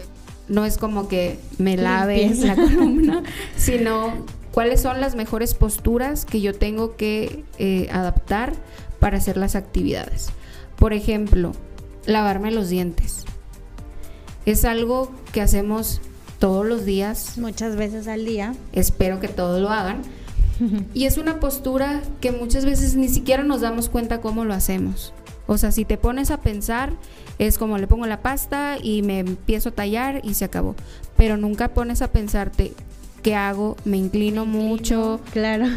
no 0.48 0.66
es 0.66 0.78
como 0.78 1.08
que 1.08 1.40
me 1.58 1.78
laves 1.78 2.40
la 2.40 2.56
columna, 2.56 3.24
sino 3.58 4.26
cuáles 4.52 4.82
son 4.82 5.02
las 5.02 5.16
mejores 5.16 5.54
posturas 5.54 6.26
que 6.26 6.42
yo 6.42 6.54
tengo 6.54 6.96
que 6.96 7.44
eh, 7.58 7.90
adaptar 7.92 8.54
para 9.00 9.18
hacer 9.18 9.38
las 9.38 9.56
actividades. 9.56 10.30
Por 10.82 10.94
ejemplo, 10.94 11.52
lavarme 12.08 12.50
los 12.50 12.68
dientes. 12.68 13.26
Es 14.48 14.66
algo 14.66 15.12
que 15.32 15.40
hacemos 15.40 16.02
todos 16.40 16.66
los 16.66 16.86
días, 16.86 17.38
Muchas 17.38 17.76
veces 17.76 18.08
al 18.08 18.26
día. 18.26 18.56
espero 18.74 19.20
que 19.20 19.28
todos 19.28 19.62
lo 19.62 19.70
hagan. 19.70 20.02
Y 20.96 21.06
es 21.06 21.20
una 21.20 21.40
postura 21.40 22.02
que 22.20 22.32
muchas 22.32 22.66
veces 22.66 22.96
ni 22.96 23.10
siquiera 23.10 23.44
nos 23.44 23.62
damos 23.62 23.90
cuenta 23.90 24.22
cómo 24.22 24.44
lo 24.44 24.56
hacemos. 24.56 25.14
O 25.46 25.60
sea, 25.60 25.72
si 25.72 25.86
te 25.86 26.00
pones 26.00 26.32
a 26.32 26.38
pensar, 26.38 26.94
es 27.38 27.60
como 27.60 27.78
le 27.78 27.86
pongo 27.86 28.08
la 28.08 28.24
pasta 28.24 28.78
y 28.82 29.04
me 29.04 29.20
empiezo 29.20 29.70
a 29.70 29.74
tallar 29.74 30.22
y 30.24 30.34
se 30.34 30.46
acabó. 30.46 30.76
Pero 31.16 31.38
nunca 31.38 31.76
pones 31.76 32.02
a 32.02 32.12
pensarte, 32.12 32.74
¿qué 33.22 33.36
hago? 33.36 33.78
Me 33.86 33.98
inclino 33.98 34.48
mucho. 34.48 35.22
Claro. 35.32 35.68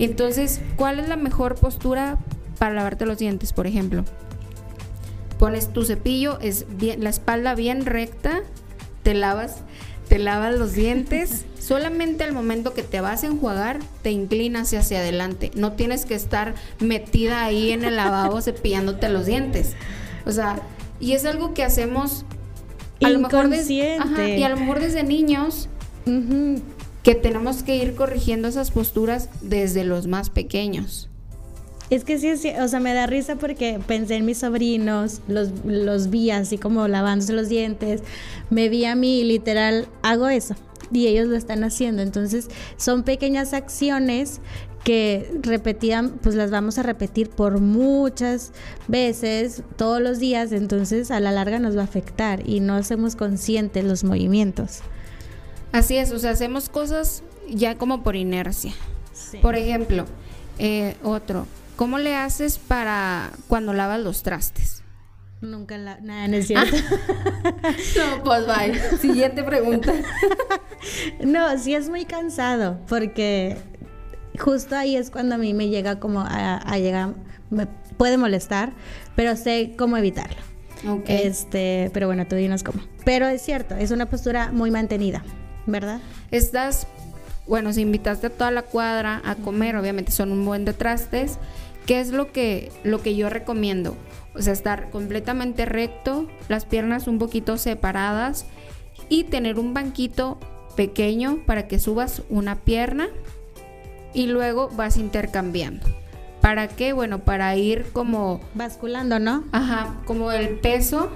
Entonces, 0.00 0.60
¿cuál 0.74 0.98
es 0.98 1.08
la 1.08 1.16
mejor 1.16 1.54
postura 1.54 2.18
para 2.54 2.74
lavarte 2.74 3.06
los 3.06 3.18
dientes, 3.18 3.52
por 3.52 3.66
ejemplo? 3.66 4.04
Pones 5.38 5.72
tu 5.72 5.84
cepillo, 5.84 6.38
es 6.40 6.66
bien, 6.78 7.02
la 7.02 7.10
espalda 7.10 7.54
bien 7.54 7.86
recta, 7.86 8.40
te 9.02 9.14
lavas, 9.14 9.58
te 10.08 10.18
lavas 10.18 10.58
los 10.58 10.72
dientes. 10.72 11.44
Solamente 11.58 12.24
al 12.24 12.32
momento 12.32 12.74
que 12.74 12.82
te 12.82 13.00
vas 13.00 13.24
a 13.24 13.26
enjuagar, 13.26 13.80
te 14.02 14.10
inclinas 14.10 14.72
hacia 14.74 14.98
adelante. 14.98 15.50
No 15.54 15.72
tienes 15.72 16.04
que 16.04 16.14
estar 16.14 16.54
metida 16.78 17.44
ahí 17.44 17.72
en 17.72 17.84
el 17.84 17.96
lavabo 17.96 18.40
cepillándote 18.42 19.08
los 19.08 19.26
dientes. 19.26 19.74
O 20.26 20.32
sea, 20.32 20.60
y 21.00 21.12
es 21.12 21.24
algo 21.24 21.54
que 21.54 21.64
hacemos 21.64 22.24
a 23.02 23.10
lo 23.10 23.18
mejor 23.20 23.46
ajá, 23.46 24.28
y 24.28 24.42
a 24.42 24.48
lo 24.48 24.56
mejor 24.56 24.80
desde 24.80 25.02
niños 25.02 25.68
que 27.02 27.14
tenemos 27.14 27.62
que 27.62 27.76
ir 27.76 27.94
corrigiendo 27.94 28.48
esas 28.48 28.70
posturas 28.70 29.28
desde 29.42 29.84
los 29.84 30.06
más 30.06 30.30
pequeños. 30.30 31.08
Es 31.90 32.04
que 32.04 32.18
sí, 32.18 32.28
cier- 32.28 32.62
o 32.62 32.68
sea, 32.68 32.80
me 32.80 32.94
da 32.94 33.06
risa 33.06 33.36
porque 33.36 33.78
pensé 33.86 34.16
en 34.16 34.24
mis 34.24 34.38
sobrinos, 34.38 35.20
los, 35.28 35.50
los 35.64 36.10
vi 36.10 36.30
así 36.30 36.56
como 36.58 36.88
lavándose 36.88 37.32
los 37.34 37.48
dientes, 37.48 38.02
me 38.50 38.68
vi 38.68 38.84
a 38.86 38.94
mí 38.94 39.20
y 39.20 39.24
literal, 39.24 39.86
hago 40.02 40.28
eso 40.28 40.54
y 40.92 41.06
ellos 41.06 41.28
lo 41.28 41.36
están 41.36 41.62
haciendo. 41.64 42.02
Entonces, 42.02 42.48
son 42.76 43.02
pequeñas 43.02 43.52
acciones 43.52 44.40
que 44.82 45.30
repetían, 45.40 46.10
pues 46.10 46.34
las 46.34 46.50
vamos 46.50 46.76
a 46.78 46.82
repetir 46.82 47.30
por 47.30 47.58
muchas 47.60 48.52
veces, 48.86 49.62
todos 49.76 50.00
los 50.02 50.18
días, 50.18 50.52
entonces 50.52 51.10
a 51.10 51.20
la 51.20 51.32
larga 51.32 51.58
nos 51.58 51.74
va 51.76 51.80
a 51.82 51.84
afectar 51.84 52.46
y 52.48 52.60
no 52.60 52.74
hacemos 52.74 53.16
conscientes 53.16 53.82
los 53.84 54.04
movimientos. 54.04 54.80
Así 55.72 55.96
es, 55.96 56.12
o 56.12 56.18
sea, 56.18 56.30
hacemos 56.32 56.68
cosas 56.68 57.22
ya 57.48 57.76
como 57.76 58.02
por 58.02 58.14
inercia. 58.14 58.72
Por 59.40 59.54
ejemplo, 59.56 60.04
eh, 60.58 60.96
otro, 61.02 61.46
¿cómo 61.76 61.98
le 61.98 62.14
haces 62.14 62.58
para 62.58 63.30
cuando 63.48 63.72
lavas 63.72 64.00
los 64.00 64.22
trastes? 64.22 64.82
Nunca 65.40 65.76
la, 65.76 66.00
nada, 66.00 66.28
no 66.28 66.36
es 66.36 66.46
cierto. 66.46 66.76
No, 67.96 68.22
pues 68.24 68.46
bye. 68.46 68.98
Siguiente 68.98 69.42
pregunta. 69.42 69.92
No, 71.24 71.58
sí 71.58 71.74
es 71.74 71.88
muy 71.88 72.04
cansado 72.04 72.78
porque 72.88 73.56
justo 74.38 74.76
ahí 74.76 74.96
es 74.96 75.10
cuando 75.10 75.36
a 75.36 75.38
mí 75.38 75.54
me 75.54 75.68
llega 75.68 75.98
como 75.98 76.20
a, 76.20 76.56
a 76.56 76.78
llegar, 76.78 77.14
me 77.48 77.66
puede 77.96 78.18
molestar, 78.18 78.72
pero 79.16 79.34
sé 79.34 79.74
cómo 79.78 79.96
evitarlo. 79.96 80.36
Este, 81.06 81.90
pero 81.94 82.06
bueno, 82.06 82.26
tú 82.26 82.36
dinos 82.36 82.62
cómo. 82.62 82.80
Pero 83.04 83.26
es 83.26 83.42
cierto, 83.42 83.74
es 83.74 83.90
una 83.90 84.06
postura 84.06 84.52
muy 84.52 84.70
mantenida, 84.70 85.22
¿verdad? 85.66 86.00
Estás, 86.30 86.86
bueno, 87.46 87.72
si 87.72 87.80
invitaste 87.80 88.26
a 88.26 88.30
toda 88.30 88.50
la 88.50 88.62
cuadra 88.62 89.22
a 89.24 89.34
comer, 89.36 89.76
obviamente 89.76 90.12
son 90.12 90.32
un 90.32 90.44
buen 90.44 90.64
de 90.64 90.74
trastes. 90.74 91.38
¿Qué 91.86 92.00
es 92.00 92.10
lo 92.10 92.32
que, 92.32 92.72
lo 92.82 93.02
que 93.02 93.14
yo 93.14 93.28
recomiendo? 93.28 93.96
O 94.34 94.42
sea, 94.42 94.52
estar 94.52 94.90
completamente 94.90 95.64
recto, 95.64 96.26
las 96.48 96.64
piernas 96.64 97.06
un 97.06 97.18
poquito 97.18 97.58
separadas 97.58 98.46
y 99.08 99.24
tener 99.24 99.58
un 99.58 99.74
banquito 99.74 100.38
pequeño 100.76 101.40
para 101.46 101.68
que 101.68 101.78
subas 101.78 102.22
una 102.28 102.56
pierna 102.56 103.08
y 104.12 104.26
luego 104.26 104.70
vas 104.70 104.96
intercambiando. 104.96 105.86
¿Para 106.40 106.68
qué? 106.68 106.92
Bueno, 106.92 107.20
para 107.20 107.56
ir 107.56 107.86
como 107.92 108.40
Basculando, 108.54 109.18
¿no? 109.18 109.44
Ajá, 109.52 110.00
como 110.04 110.30
el 110.32 110.58
peso. 110.58 111.10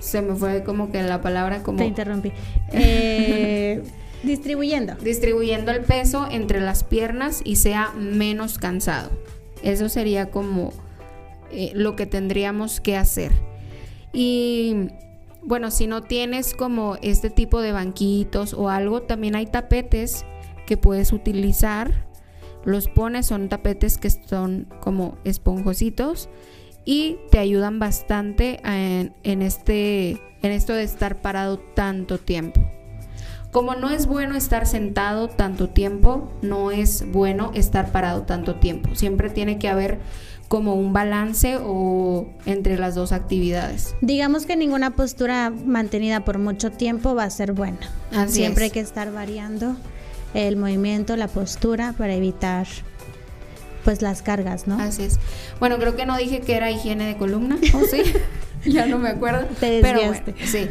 Se 0.00 0.22
me 0.22 0.34
fue 0.34 0.62
como 0.64 0.90
que 0.90 1.02
la 1.02 1.20
palabra 1.20 1.62
como 1.62 1.78
Te 1.78 1.86
interrumpí. 1.86 2.32
Eh, 2.72 3.82
distribuyendo. 4.22 4.94
distribuyendo 4.96 5.70
el 5.70 5.82
peso 5.82 6.26
entre 6.30 6.60
las 6.60 6.82
piernas 6.82 7.40
y 7.44 7.56
sea 7.56 7.92
menos 7.96 8.58
cansado. 8.58 9.10
Eso 9.66 9.88
sería 9.88 10.30
como 10.30 10.72
eh, 11.50 11.72
lo 11.74 11.96
que 11.96 12.06
tendríamos 12.06 12.80
que 12.80 12.96
hacer. 12.96 13.32
Y 14.12 14.90
bueno, 15.42 15.72
si 15.72 15.88
no 15.88 16.04
tienes 16.04 16.54
como 16.54 16.96
este 17.02 17.30
tipo 17.30 17.60
de 17.60 17.72
banquitos 17.72 18.54
o 18.54 18.68
algo, 18.68 19.02
también 19.02 19.34
hay 19.34 19.46
tapetes 19.46 20.24
que 20.66 20.76
puedes 20.76 21.12
utilizar. 21.12 22.06
Los 22.64 22.86
pones, 22.86 23.26
son 23.26 23.48
tapetes 23.48 23.98
que 23.98 24.08
son 24.08 24.68
como 24.80 25.18
esponjositos 25.24 26.28
y 26.84 27.16
te 27.32 27.40
ayudan 27.40 27.80
bastante 27.80 28.60
en, 28.64 29.42
este, 29.42 30.20
en 30.42 30.52
esto 30.52 30.74
de 30.74 30.84
estar 30.84 31.20
parado 31.22 31.58
tanto 31.58 32.18
tiempo. 32.18 32.60
Como 33.56 33.74
no 33.74 33.88
es 33.88 34.04
bueno 34.04 34.36
estar 34.36 34.66
sentado 34.66 35.28
tanto 35.28 35.70
tiempo, 35.70 36.30
no 36.42 36.72
es 36.72 37.10
bueno 37.10 37.52
estar 37.54 37.90
parado 37.90 38.24
tanto 38.24 38.56
tiempo. 38.56 38.94
Siempre 38.94 39.30
tiene 39.30 39.58
que 39.58 39.70
haber 39.70 39.98
como 40.48 40.74
un 40.74 40.92
balance 40.92 41.56
o 41.62 42.28
entre 42.44 42.76
las 42.76 42.94
dos 42.94 43.12
actividades. 43.12 43.94
Digamos 44.02 44.44
que 44.44 44.56
ninguna 44.56 44.94
postura 44.94 45.50
mantenida 45.64 46.22
por 46.22 46.36
mucho 46.36 46.70
tiempo 46.70 47.14
va 47.14 47.24
a 47.24 47.30
ser 47.30 47.54
buena. 47.54 47.78
Así 48.12 48.34
Siempre 48.34 48.66
es. 48.66 48.72
hay 48.72 48.74
que 48.74 48.80
estar 48.80 49.10
variando 49.10 49.74
el 50.34 50.56
movimiento, 50.56 51.16
la 51.16 51.28
postura 51.28 51.94
para 51.96 52.12
evitar 52.12 52.66
pues 53.84 54.02
las 54.02 54.20
cargas, 54.20 54.66
¿no? 54.66 54.78
Así 54.78 55.04
es. 55.04 55.18
Bueno, 55.60 55.78
creo 55.78 55.96
que 55.96 56.04
no 56.04 56.18
dije 56.18 56.42
que 56.42 56.56
era 56.56 56.70
higiene 56.70 57.06
de 57.06 57.16
columna, 57.16 57.56
¿o 57.72 57.80
sí? 57.86 58.02
ya 58.66 58.84
no 58.84 58.98
me 58.98 59.08
acuerdo. 59.08 59.46
Te 59.60 59.80
Pero 59.80 60.00
desviaste. 60.00 60.32
bueno, 60.32 60.46
sí. 60.46 60.68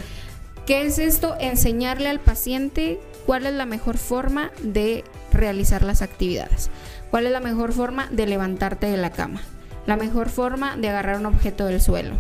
¿Qué 0.66 0.86
es 0.86 0.98
esto? 1.00 1.36
Enseñarle 1.40 2.10
al 2.10 2.20
paciente 2.20 3.00
cuál 3.26 3.46
es 3.46 3.54
la 3.54 3.66
mejor 3.66 3.98
forma 3.98 4.52
de 4.64 5.04
realizar 5.32 5.84
las 5.84 6.02
actividades. 6.02 6.70
¿Cuál 7.12 7.28
es 7.28 7.32
la 7.32 7.40
mejor 7.40 7.72
forma 7.72 8.08
de 8.12 8.26
levantarte 8.26 8.88
de 8.88 8.98
la 8.98 9.12
cama? 9.12 9.42
La 9.86 9.96
mejor 9.96 10.30
forma 10.30 10.76
de 10.78 10.90
agarrar 10.90 11.18
un 11.20 11.28
objeto 11.28 11.66
del 11.66 11.82
suelo. 11.82 12.16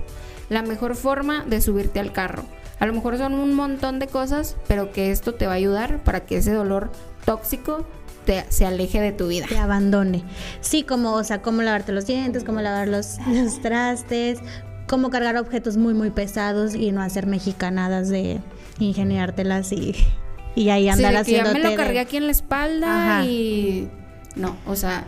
La 0.49 0.61
mejor 0.61 0.95
forma 0.95 1.43
de 1.45 1.59
subirte 1.59 1.99
al 1.99 2.11
carro. 2.11 2.43
A 2.79 2.85
lo 2.85 2.93
mejor 2.93 3.17
son 3.17 3.33
un 3.33 3.53
montón 3.55 3.97
de 3.99 4.07
cosas, 4.07 4.55
pero 4.67 4.91
que 4.91 5.09
esto 5.11 5.33
te 5.33 5.47
va 5.47 5.53
a 5.53 5.55
ayudar 5.55 6.03
para 6.03 6.19
que 6.25 6.37
ese 6.37 6.51
dolor 6.53 6.91
tóxico 7.25 7.87
te- 8.25 8.45
se 8.49 8.65
aleje 8.65 9.01
de 9.01 9.11
tu 9.11 9.27
vida. 9.27 9.47
te 9.49 9.57
abandone. 9.57 10.23
Sí, 10.61 10.83
como, 10.83 11.13
o 11.13 11.23
sea, 11.23 11.41
cómo 11.41 11.63
lavarte 11.63 11.93
los 11.93 12.05
dientes, 12.05 12.43
cómo 12.43 12.61
lavar 12.61 12.87
los, 12.87 13.17
los 13.27 13.59
trastes, 13.61 14.39
cómo 14.87 15.09
cargar 15.09 15.37
objetos 15.37 15.77
muy, 15.77 15.93
muy 15.93 16.09
pesados 16.11 16.75
y 16.75 16.91
no 16.91 17.01
hacer 17.01 17.25
mexicanadas 17.27 18.09
de 18.09 18.39
ingeniártelas 18.79 19.71
y, 19.71 19.95
y 20.55 20.69
ahí 20.69 20.83
Sí, 20.83 20.89
andar 20.89 21.13
ya 21.13 21.19
haciendo 21.21 21.53
me 21.53 21.59
lo 21.59 21.75
cargué 21.75 21.99
aquí 21.99 22.17
en 22.17 22.25
la 22.25 22.31
espalda 22.31 23.17
Ajá. 23.17 23.25
y 23.25 23.89
no, 24.35 24.55
o 24.67 24.75
sea, 24.75 25.07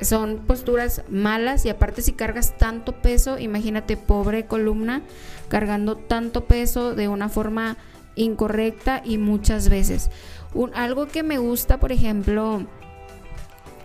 son 0.00 0.38
posturas 0.46 1.02
malas 1.08 1.64
y 1.66 1.68
aparte 1.68 2.02
si 2.02 2.12
cargas 2.12 2.56
tanto 2.58 2.92
peso, 3.00 3.38
imagínate 3.38 3.96
pobre 3.96 4.46
columna 4.46 5.02
cargando 5.48 5.96
tanto 5.96 6.44
peso 6.44 6.94
de 6.94 7.08
una 7.08 7.28
forma 7.28 7.76
incorrecta 8.16 9.02
y 9.04 9.18
muchas 9.18 9.68
veces. 9.68 10.10
Un- 10.54 10.74
algo 10.74 11.06
que 11.06 11.22
me 11.22 11.38
gusta, 11.38 11.78
por 11.78 11.92
ejemplo, 11.92 12.66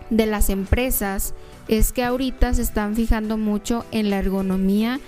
de 0.10 0.26
las 0.26 0.50
empresas 0.50 1.34
es 1.68 1.92
que 1.92 2.04
ahorita 2.04 2.54
se 2.54 2.62
están 2.62 2.96
fijando 2.96 3.38
mucho 3.38 3.86
en 3.92 4.10
la 4.10 4.20
ergonomía 4.20 5.00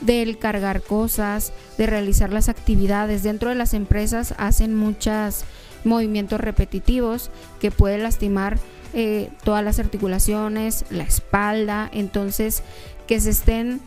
del 0.00 0.38
cargar 0.38 0.82
cosas, 0.82 1.52
de 1.78 1.86
realizar 1.86 2.32
las 2.32 2.48
actividades. 2.48 3.22
Dentro 3.22 3.50
de 3.50 3.54
las 3.54 3.74
empresas 3.74 4.34
hacen 4.36 4.74
muchos 4.74 5.44
movimientos 5.84 6.40
repetitivos 6.40 7.30
que 7.60 7.70
pueden 7.70 8.02
lastimar 8.02 8.58
eh, 8.94 9.30
todas 9.44 9.64
las 9.64 9.78
articulaciones, 9.78 10.84
la 10.90 11.04
espalda. 11.04 11.88
Entonces, 11.92 12.62
que 13.06 13.20
se 13.20 13.30
estén 13.30 13.80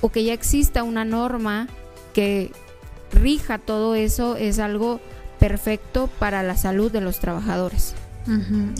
o 0.00 0.10
que 0.10 0.24
ya 0.24 0.32
exista 0.32 0.82
una 0.82 1.04
norma 1.04 1.68
que 2.14 2.50
rija 3.12 3.58
todo 3.58 3.94
eso 3.94 4.36
es 4.36 4.58
algo 4.58 5.00
perfecto 5.38 6.08
para 6.18 6.42
la 6.42 6.56
salud 6.56 6.90
de 6.90 7.00
los 7.00 7.18
trabajadores. 7.18 7.94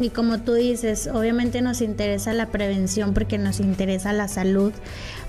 Y 0.00 0.10
como 0.10 0.40
tú 0.42 0.54
dices, 0.54 1.08
obviamente 1.12 1.62
nos 1.62 1.80
interesa 1.80 2.32
la 2.32 2.46
prevención 2.46 3.12
porque 3.12 3.38
nos 3.38 3.58
interesa 3.58 4.12
la 4.12 4.28
salud 4.28 4.72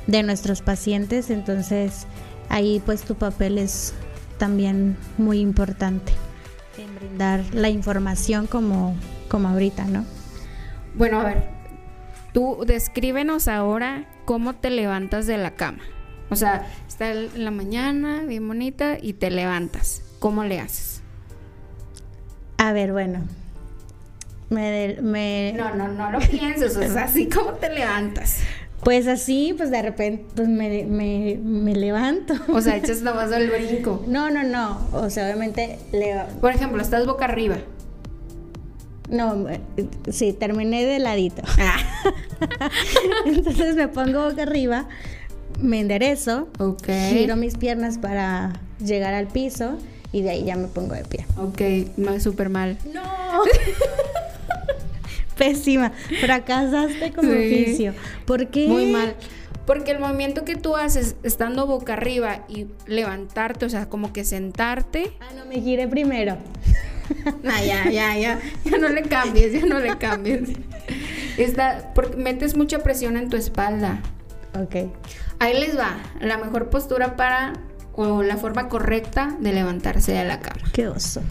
de 0.08 0.22
nuestros 0.22 0.62
pacientes, 0.62 1.30
entonces 1.30 2.06
ahí 2.50 2.82
pues 2.86 3.04
tu 3.04 3.16
papel 3.16 3.58
es 3.58 3.94
también 4.38 4.98
muy 5.18 5.40
importante 5.40 6.14
en 6.78 6.96
brindar 6.96 7.44
la 7.54 7.70
información 7.70 8.46
como, 8.46 8.96
como 9.30 9.48
ahorita, 9.50 9.86
¿no? 9.86 10.06
Bueno, 10.96 11.20
a 11.20 11.24
ver, 11.24 11.50
tú 12.34 12.64
descríbenos 12.68 13.48
ahora 13.48 14.08
cómo 14.26 14.54
te 14.54 14.70
levantas 14.70 15.26
de 15.26 15.38
la 15.38 15.52
cama. 15.52 15.84
O 16.30 16.36
sea, 16.36 16.68
está 16.88 17.12
en 17.12 17.44
la 17.44 17.52
mañana, 17.52 18.24
bien 18.24 18.48
bonita, 18.48 18.98
y 19.02 19.14
te 19.14 19.30
levantas. 19.30 20.02
¿Cómo 20.20 20.44
le 20.44 20.60
haces? 20.60 21.02
A 22.58 22.72
ver, 22.74 22.92
bueno, 22.92 23.20
me, 24.54 25.54
No, 25.56 25.76
no, 25.76 25.88
no 25.88 26.12
lo 26.12 26.20
pienses, 26.20 26.76
es 26.78 26.96
así 26.96 27.28
como 27.28 27.54
te 27.54 27.70
levantas. 27.70 28.40
Pues 28.84 29.08
así, 29.08 29.54
pues 29.56 29.72
de 29.72 29.82
repente, 29.82 30.26
pues 30.36 30.48
me, 30.50 30.86
me, 30.86 31.76
levanto. 31.76 32.34
O 32.50 32.60
sea, 32.60 32.76
echas 32.78 33.02
nomás 33.02 33.32
el 33.32 33.50
brinco. 33.50 34.04
No, 34.08 34.30
no, 34.30 34.44
no. 34.44 34.88
O 34.92 35.10
sea, 35.10 35.26
obviamente 35.26 35.80
le... 35.94 36.16
Por 36.42 36.52
ejemplo, 36.52 36.82
estás 36.82 37.06
boca 37.06 37.26
arriba. 37.26 37.58
No, 39.10 39.46
sí, 40.12 40.34
terminé 40.34 40.86
de 40.86 41.00
ladito. 41.00 41.44
Ah. 41.60 41.78
Entonces 43.26 43.76
me 43.76 43.88
pongo 43.88 44.30
boca 44.30 44.42
arriba, 44.42 44.88
me 45.60 45.80
enderezo, 45.80 46.50
okay. 46.58 47.14
giro 47.14 47.36
mis 47.36 47.58
piernas 47.58 47.98
para 47.98 48.54
llegar 48.80 49.14
al 49.14 49.28
piso 49.28 49.78
y 50.12 50.22
de 50.22 50.30
ahí 50.32 50.46
ya 50.46 50.56
me 50.56 50.68
pongo 50.68 50.96
de 50.96 51.04
pie. 51.04 51.26
Ok, 51.38 52.20
súper 52.20 52.50
mal. 52.50 52.78
No. 52.94 53.02
Pésima. 55.38 55.92
Fracasaste 56.22 57.12
como 57.12 57.32
oficio. 57.32 57.94
¿Por 58.26 58.48
qué? 58.48 58.68
Muy 58.68 58.88
mal. 58.88 59.16
Porque 59.66 59.92
el 59.92 60.00
movimiento 60.00 60.44
que 60.44 60.56
tú 60.56 60.76
haces 60.76 61.16
estando 61.24 61.66
boca 61.66 61.94
arriba 61.94 62.46
y 62.50 62.68
levantarte, 62.86 63.66
o 63.66 63.70
sea, 63.70 63.88
como 63.88 64.12
que 64.12 64.26
sentarte. 64.26 65.14
Ah, 65.22 65.32
no, 65.36 65.46
me 65.46 65.62
giré 65.62 65.88
primero. 65.88 66.38
Ah, 67.46 67.62
ya, 67.62 67.92
ya, 67.92 68.18
ya. 68.18 68.40
Ya 68.64 68.78
no 68.78 68.88
le 68.88 69.04
cambies, 69.04 69.52
ya 69.52 69.66
no 69.66 69.78
le 69.80 69.98
cambies. 69.98 70.50
Está, 71.38 71.92
porque 71.94 72.16
metes 72.16 72.56
mucha 72.56 72.80
presión 72.80 73.18
en 73.18 73.30
tu 73.30 73.36
espalda. 73.38 74.02
Ok. 74.60 74.90
Ahí 75.40 75.60
les 75.60 75.78
va. 75.78 75.98
La 76.22 76.38
mejor 76.38 76.70
postura 76.70 77.16
para, 77.16 77.54
o 77.94 78.24
la 78.24 78.38
forma 78.38 78.70
correcta 78.70 79.36
de 79.40 79.52
levantarse 79.52 80.14
de 80.14 80.24
la 80.24 80.40
cama. 80.40 80.62
Qué 80.72 80.88
oso. 80.88 81.22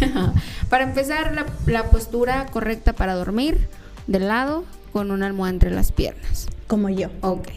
para 0.70 0.84
empezar, 0.84 1.46
la, 1.66 1.84
postura 1.90 2.46
correcta 2.46 2.92
para 2.92 3.14
dormir, 3.14 3.68
de 4.06 4.20
lado, 4.20 4.64
con 4.92 5.10
una 5.10 5.26
almohada 5.26 5.52
entre 5.52 5.70
las 5.70 5.92
piernas. 5.92 6.46
Como 6.66 6.88
yo. 6.88 7.10
Ok. 7.20 7.48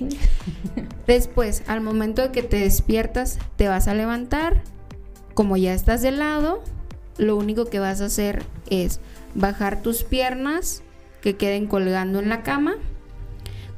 Después, 1.08 1.64
al 1.68 1.82
momento 1.82 2.22
de 2.22 2.32
que 2.32 2.44
te 2.44 2.58
despiertas, 2.58 3.40
te 3.56 3.68
vas 3.68 3.88
a 3.88 3.94
levantar. 3.94 4.64
Como 5.34 5.58
ya 5.58 5.74
estás 5.74 6.02
de 6.02 6.12
lado, 6.12 6.62
lo 7.18 7.36
único 7.36 7.66
que 7.66 7.80
vas 7.80 8.02
a 8.02 8.06
hacer 8.06 8.44
es 8.70 9.00
bajar 9.36 9.82
tus 9.82 10.04
piernas 10.04 10.84
que 11.22 11.36
queden 11.36 11.68
colgando 11.68 12.20
en 12.20 12.30
la 12.30 12.44
cama. 12.44 12.76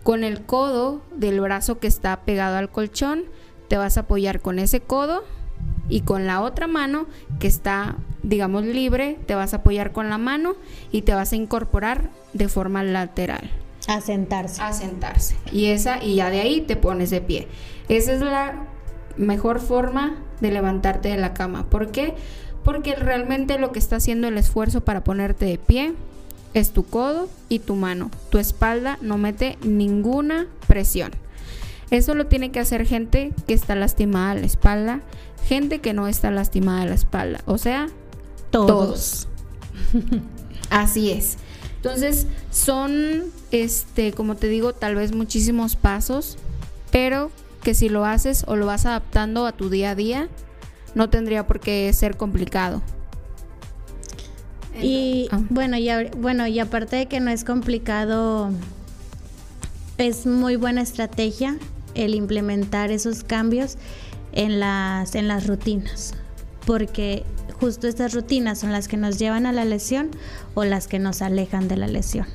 Con 0.04 0.24
el 0.24 0.44
codo 0.44 1.02
del 1.16 1.40
brazo 1.42 1.80
que 1.80 1.88
está 1.88 2.22
pegado 2.22 2.58
al 2.58 2.70
colchón, 2.70 3.26
te 3.68 3.78
vas 3.78 3.98
a 3.98 4.02
apoyar 4.02 4.42
con 4.42 4.60
ese 4.60 4.82
codo 4.82 5.24
y 5.90 6.02
con 6.02 6.26
la 6.26 6.42
otra 6.42 6.68
mano 6.68 7.06
que 7.40 7.48
está, 7.48 7.96
digamos, 8.24 8.64
libre, 8.64 9.18
te 9.26 9.36
vas 9.36 9.54
a 9.54 9.58
apoyar 9.58 9.92
con 9.92 10.10
la 10.10 10.18
mano 10.18 10.56
y 10.92 11.02
te 11.02 11.14
vas 11.14 11.34
a 11.34 11.36
incorporar 11.36 12.10
de 12.34 12.48
forma 12.48 12.84
lateral. 12.84 13.50
A 13.88 14.02
sentarse. 14.02 14.62
A 14.62 14.74
sentarse. 14.74 15.36
Y 15.52 15.68
esa, 15.68 16.04
y 16.04 16.16
ya 16.16 16.30
de 16.30 16.42
ahí 16.42 16.62
te 16.62 16.76
pones 16.76 17.10
de 17.10 17.22
pie. 17.22 17.48
Esa 17.90 18.14
es 18.14 18.22
la 18.22 18.68
mejor 19.18 19.60
forma 19.60 20.18
de 20.40 20.52
levantarte 20.52 21.10
de 21.10 21.18
la 21.18 21.34
cama. 21.34 21.66
¿Por 21.70 21.92
qué? 21.92 22.16
Porque 22.64 22.96
realmente 22.96 23.58
lo 23.58 23.72
que 23.72 23.80
está 23.80 23.98
haciendo 23.98 24.28
el 24.28 24.38
esfuerzo 24.38 24.82
para 24.82 25.04
ponerte 25.04 25.46
de 25.46 25.58
pie 25.58 25.94
es 26.54 26.72
tu 26.72 26.84
codo 26.84 27.30
y 27.50 27.60
tu 27.60 27.76
mano. 27.76 28.12
Tu 28.30 28.38
espalda 28.38 28.98
no 29.02 29.18
mete 29.18 29.58
ninguna 29.64 30.48
presión. 30.68 31.12
Eso 31.90 32.14
lo 32.14 32.28
tiene 32.28 32.52
que 32.52 32.60
hacer 32.60 32.86
gente 32.86 33.34
que 33.48 33.54
está 33.54 33.76
lastimada 33.76 34.32
a 34.32 34.36
la 34.36 34.46
espalda, 34.46 35.02
gente 35.48 35.80
que 35.80 35.94
no 35.94 36.08
está 36.08 36.32
lastimada 36.32 36.84
a 36.84 36.86
la 36.86 36.96
espalda. 36.96 37.42
O 37.46 37.58
sea, 37.58 37.88
todos. 38.52 39.28
Así 40.70 41.12
es. 41.12 41.38
Entonces, 41.78 42.28
son, 42.52 43.24
este, 43.52 44.14
como 44.14 44.36
te 44.36 44.48
digo, 44.48 44.74
tal 44.74 44.96
vez 44.96 45.16
muchísimos 45.16 45.76
pasos, 45.76 46.38
pero 46.92 47.32
que 47.64 47.74
si 47.74 47.90
lo 47.90 48.06
haces 48.06 48.44
o 48.48 48.56
lo 48.56 48.66
vas 48.68 48.86
adaptando 48.86 49.46
a 49.48 49.52
tu 49.52 49.70
día 49.70 49.92
a 49.92 49.96
día, 49.96 50.30
no 50.94 51.10
tendría 51.10 51.48
por 51.48 51.60
qué 51.60 51.92
ser 51.94 52.18
complicado. 52.18 52.82
Y 54.80 55.28
ah. 55.32 55.42
bueno, 55.50 55.78
y, 55.78 55.90
bueno, 56.18 56.48
y 56.48 56.60
aparte 56.60 56.96
de 56.96 57.06
que 57.08 57.20
no 57.20 57.32
es 57.32 57.44
complicado, 57.44 58.52
es 59.98 60.26
muy 60.26 60.56
buena 60.56 60.82
estrategia 60.82 61.58
el 61.94 62.16
implementar 62.16 62.92
esos 62.92 63.24
cambios 63.24 63.78
en 64.34 64.60
las, 64.60 65.16
en 65.16 65.28
las 65.28 65.48
rutinas, 65.48 66.14
porque 66.66 67.26
justo 67.62 67.88
estas 67.88 68.14
rutinas 68.14 68.60
son 68.60 68.74
las 68.74 68.90
que 68.90 68.98
nos 68.98 69.18
llevan 69.18 69.46
a 69.46 69.54
la 69.54 69.64
lesión 69.64 70.10
o 70.56 70.66
las 70.66 70.88
que 70.88 71.00
nos 71.00 71.22
alejan 71.22 71.70
de 71.70 71.78
la 71.78 71.88
lesión. 71.88 72.26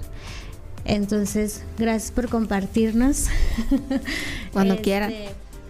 Entonces, 0.87 1.63
gracias 1.77 2.13
por 2.13 2.29
compartirnos. 2.29 3.27
Cuando 4.53 4.75
este, 4.75 4.85
quieran. 4.85 5.13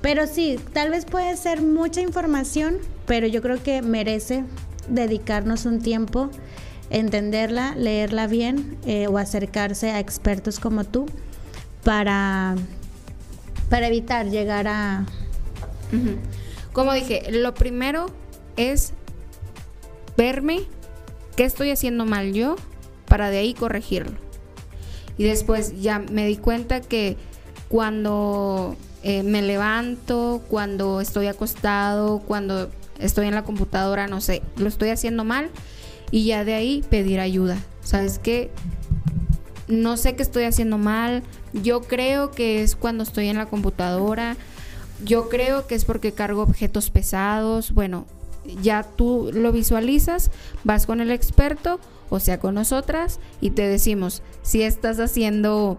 Pero 0.02 0.26
sí, 0.26 0.60
tal 0.72 0.90
vez 0.90 1.06
puede 1.06 1.36
ser 1.36 1.62
mucha 1.62 2.02
información, 2.02 2.76
pero 3.06 3.26
yo 3.26 3.42
creo 3.42 3.60
que 3.62 3.82
merece 3.82 4.44
dedicarnos 4.88 5.64
un 5.64 5.80
tiempo, 5.80 6.30
entenderla, 6.90 7.74
leerla 7.74 8.28
bien 8.28 8.76
eh, 8.86 9.08
o 9.08 9.18
acercarse 9.18 9.90
a 9.90 9.98
expertos 9.98 10.60
como 10.60 10.84
tú 10.84 11.06
para 11.82 12.54
para 13.68 13.88
evitar 13.88 14.26
llegar 14.26 14.68
a... 14.68 15.04
Como 16.72 16.92
dije, 16.92 17.30
lo 17.30 17.54
primero 17.54 18.06
es 18.56 18.92
verme 20.16 20.60
qué 21.36 21.44
estoy 21.44 21.70
haciendo 21.70 22.06
mal 22.06 22.32
yo 22.32 22.56
para 23.06 23.30
de 23.30 23.38
ahí 23.38 23.54
corregirlo. 23.54 24.16
Y 25.18 25.24
después 25.24 25.80
ya 25.80 25.98
me 25.98 26.26
di 26.26 26.36
cuenta 26.36 26.80
que 26.80 27.16
cuando 27.68 28.76
eh, 29.02 29.22
me 29.22 29.42
levanto, 29.42 30.42
cuando 30.48 31.00
estoy 31.00 31.26
acostado, 31.26 32.20
cuando 32.20 32.70
estoy 32.98 33.26
en 33.26 33.34
la 33.34 33.44
computadora, 33.44 34.08
no 34.08 34.20
sé, 34.20 34.42
lo 34.56 34.68
estoy 34.68 34.90
haciendo 34.90 35.24
mal 35.24 35.50
y 36.10 36.26
ya 36.26 36.44
de 36.44 36.54
ahí 36.54 36.84
pedir 36.88 37.20
ayuda. 37.20 37.56
¿Sabes 37.82 38.18
qué? 38.18 38.50
No 39.68 39.96
sé 39.96 40.16
qué 40.16 40.22
estoy 40.22 40.44
haciendo 40.44 40.78
mal, 40.78 41.22
yo 41.52 41.82
creo 41.82 42.30
que 42.30 42.62
es 42.62 42.76
cuando 42.76 43.02
estoy 43.02 43.28
en 43.28 43.36
la 43.36 43.46
computadora. 43.46 44.36
Yo 45.04 45.28
creo 45.28 45.66
que 45.66 45.74
es 45.74 45.84
porque 45.84 46.12
cargo 46.12 46.42
objetos 46.42 46.90
pesados. 46.90 47.72
Bueno, 47.72 48.06
ya 48.62 48.82
tú 48.82 49.30
lo 49.32 49.52
visualizas, 49.52 50.30
vas 50.64 50.86
con 50.86 51.00
el 51.00 51.10
experto, 51.10 51.80
o 52.08 52.20
sea, 52.20 52.38
con 52.38 52.54
nosotras, 52.54 53.20
y 53.40 53.50
te 53.50 53.66
decimos 53.66 54.22
si 54.42 54.62
estás 54.62 55.00
haciendo 55.00 55.78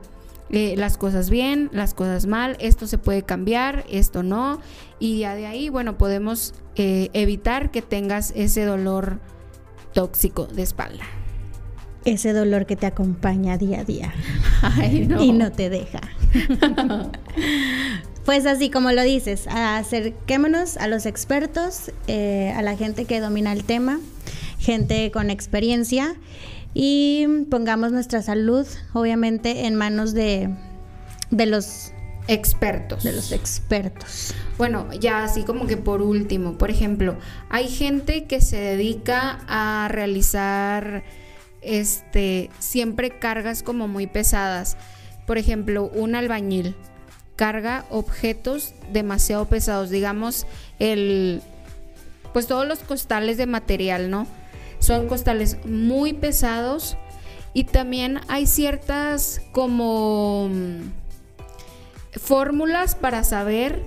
eh, 0.49 0.75
las 0.77 0.97
cosas 0.97 1.29
bien, 1.29 1.69
las 1.73 1.93
cosas 1.93 2.25
mal, 2.25 2.57
esto 2.59 2.87
se 2.87 2.97
puede 2.97 3.23
cambiar, 3.23 3.85
esto 3.89 4.23
no. 4.23 4.59
Y 4.99 5.19
ya 5.19 5.35
de 5.35 5.45
ahí, 5.45 5.69
bueno, 5.69 5.97
podemos 5.97 6.53
eh, 6.75 7.09
evitar 7.13 7.71
que 7.71 7.81
tengas 7.81 8.31
ese 8.35 8.65
dolor 8.65 9.19
tóxico 9.93 10.45
de 10.47 10.63
espalda 10.63 11.03
ese 12.05 12.31
dolor 12.31 12.65
que 12.65 12.77
te 12.77 12.85
acompaña 12.85 13.57
día 13.57 13.81
a 13.81 13.83
día 13.83 14.13
y 15.19 15.33
no 15.33 15.51
te 15.51 15.69
deja. 15.69 15.99
pues 18.27 18.45
así 18.45 18.69
como 18.69 18.91
lo 18.91 19.03
dices, 19.03 19.47
acerquémonos 19.47 20.75
a 20.75 20.89
los 20.89 21.05
expertos, 21.05 21.93
eh, 22.07 22.53
a 22.57 22.61
la 22.61 22.75
gente 22.75 23.05
que 23.05 23.21
domina 23.21 23.53
el 23.53 23.63
tema, 23.63 24.01
gente 24.59 25.11
con 25.11 25.29
experiencia 25.29 26.13
y 26.73 27.25
pongamos 27.49 27.93
nuestra 27.93 28.21
salud 28.21 28.67
obviamente 28.91 29.65
en 29.65 29.75
manos 29.75 30.13
de, 30.13 30.53
de 31.31 31.45
los 31.45 31.93
expertos. 32.27 33.05
De 33.05 33.13
los 33.13 33.31
expertos. 33.31 34.33
Bueno, 34.57 34.91
ya 34.91 35.23
así 35.23 35.43
como 35.43 35.65
que 35.65 35.77
por 35.77 36.01
último, 36.01 36.57
por 36.57 36.69
ejemplo, 36.69 37.15
hay 37.47 37.69
gente 37.69 38.25
que 38.25 38.41
se 38.41 38.57
dedica 38.57 39.39
a 39.47 39.87
realizar 39.87 41.05
este, 41.61 42.49
siempre 42.59 43.19
cargas 43.19 43.63
como 43.63 43.87
muy 43.87 44.05
pesadas. 44.05 44.75
Por 45.25 45.37
ejemplo, 45.37 45.89
un 45.95 46.13
albañil. 46.13 46.75
Carga 47.37 47.85
objetos 47.89 48.73
demasiado 48.91 49.45
pesados, 49.45 49.89
digamos 49.89 50.45
el 50.79 51.41
pues 52.33 52.45
todos 52.47 52.67
los 52.67 52.79
costales 52.79 53.37
de 53.37 53.45
material, 53.45 54.09
¿no? 54.09 54.27
Son 54.79 55.07
costales 55.07 55.57
muy 55.65 56.13
pesados 56.13 56.97
y 57.53 57.63
también 57.63 58.19
hay 58.27 58.45
ciertas 58.45 59.41
como 59.51 60.49
mm, 60.49 60.91
fórmulas 62.19 62.95
para 62.95 63.23
saber 63.23 63.81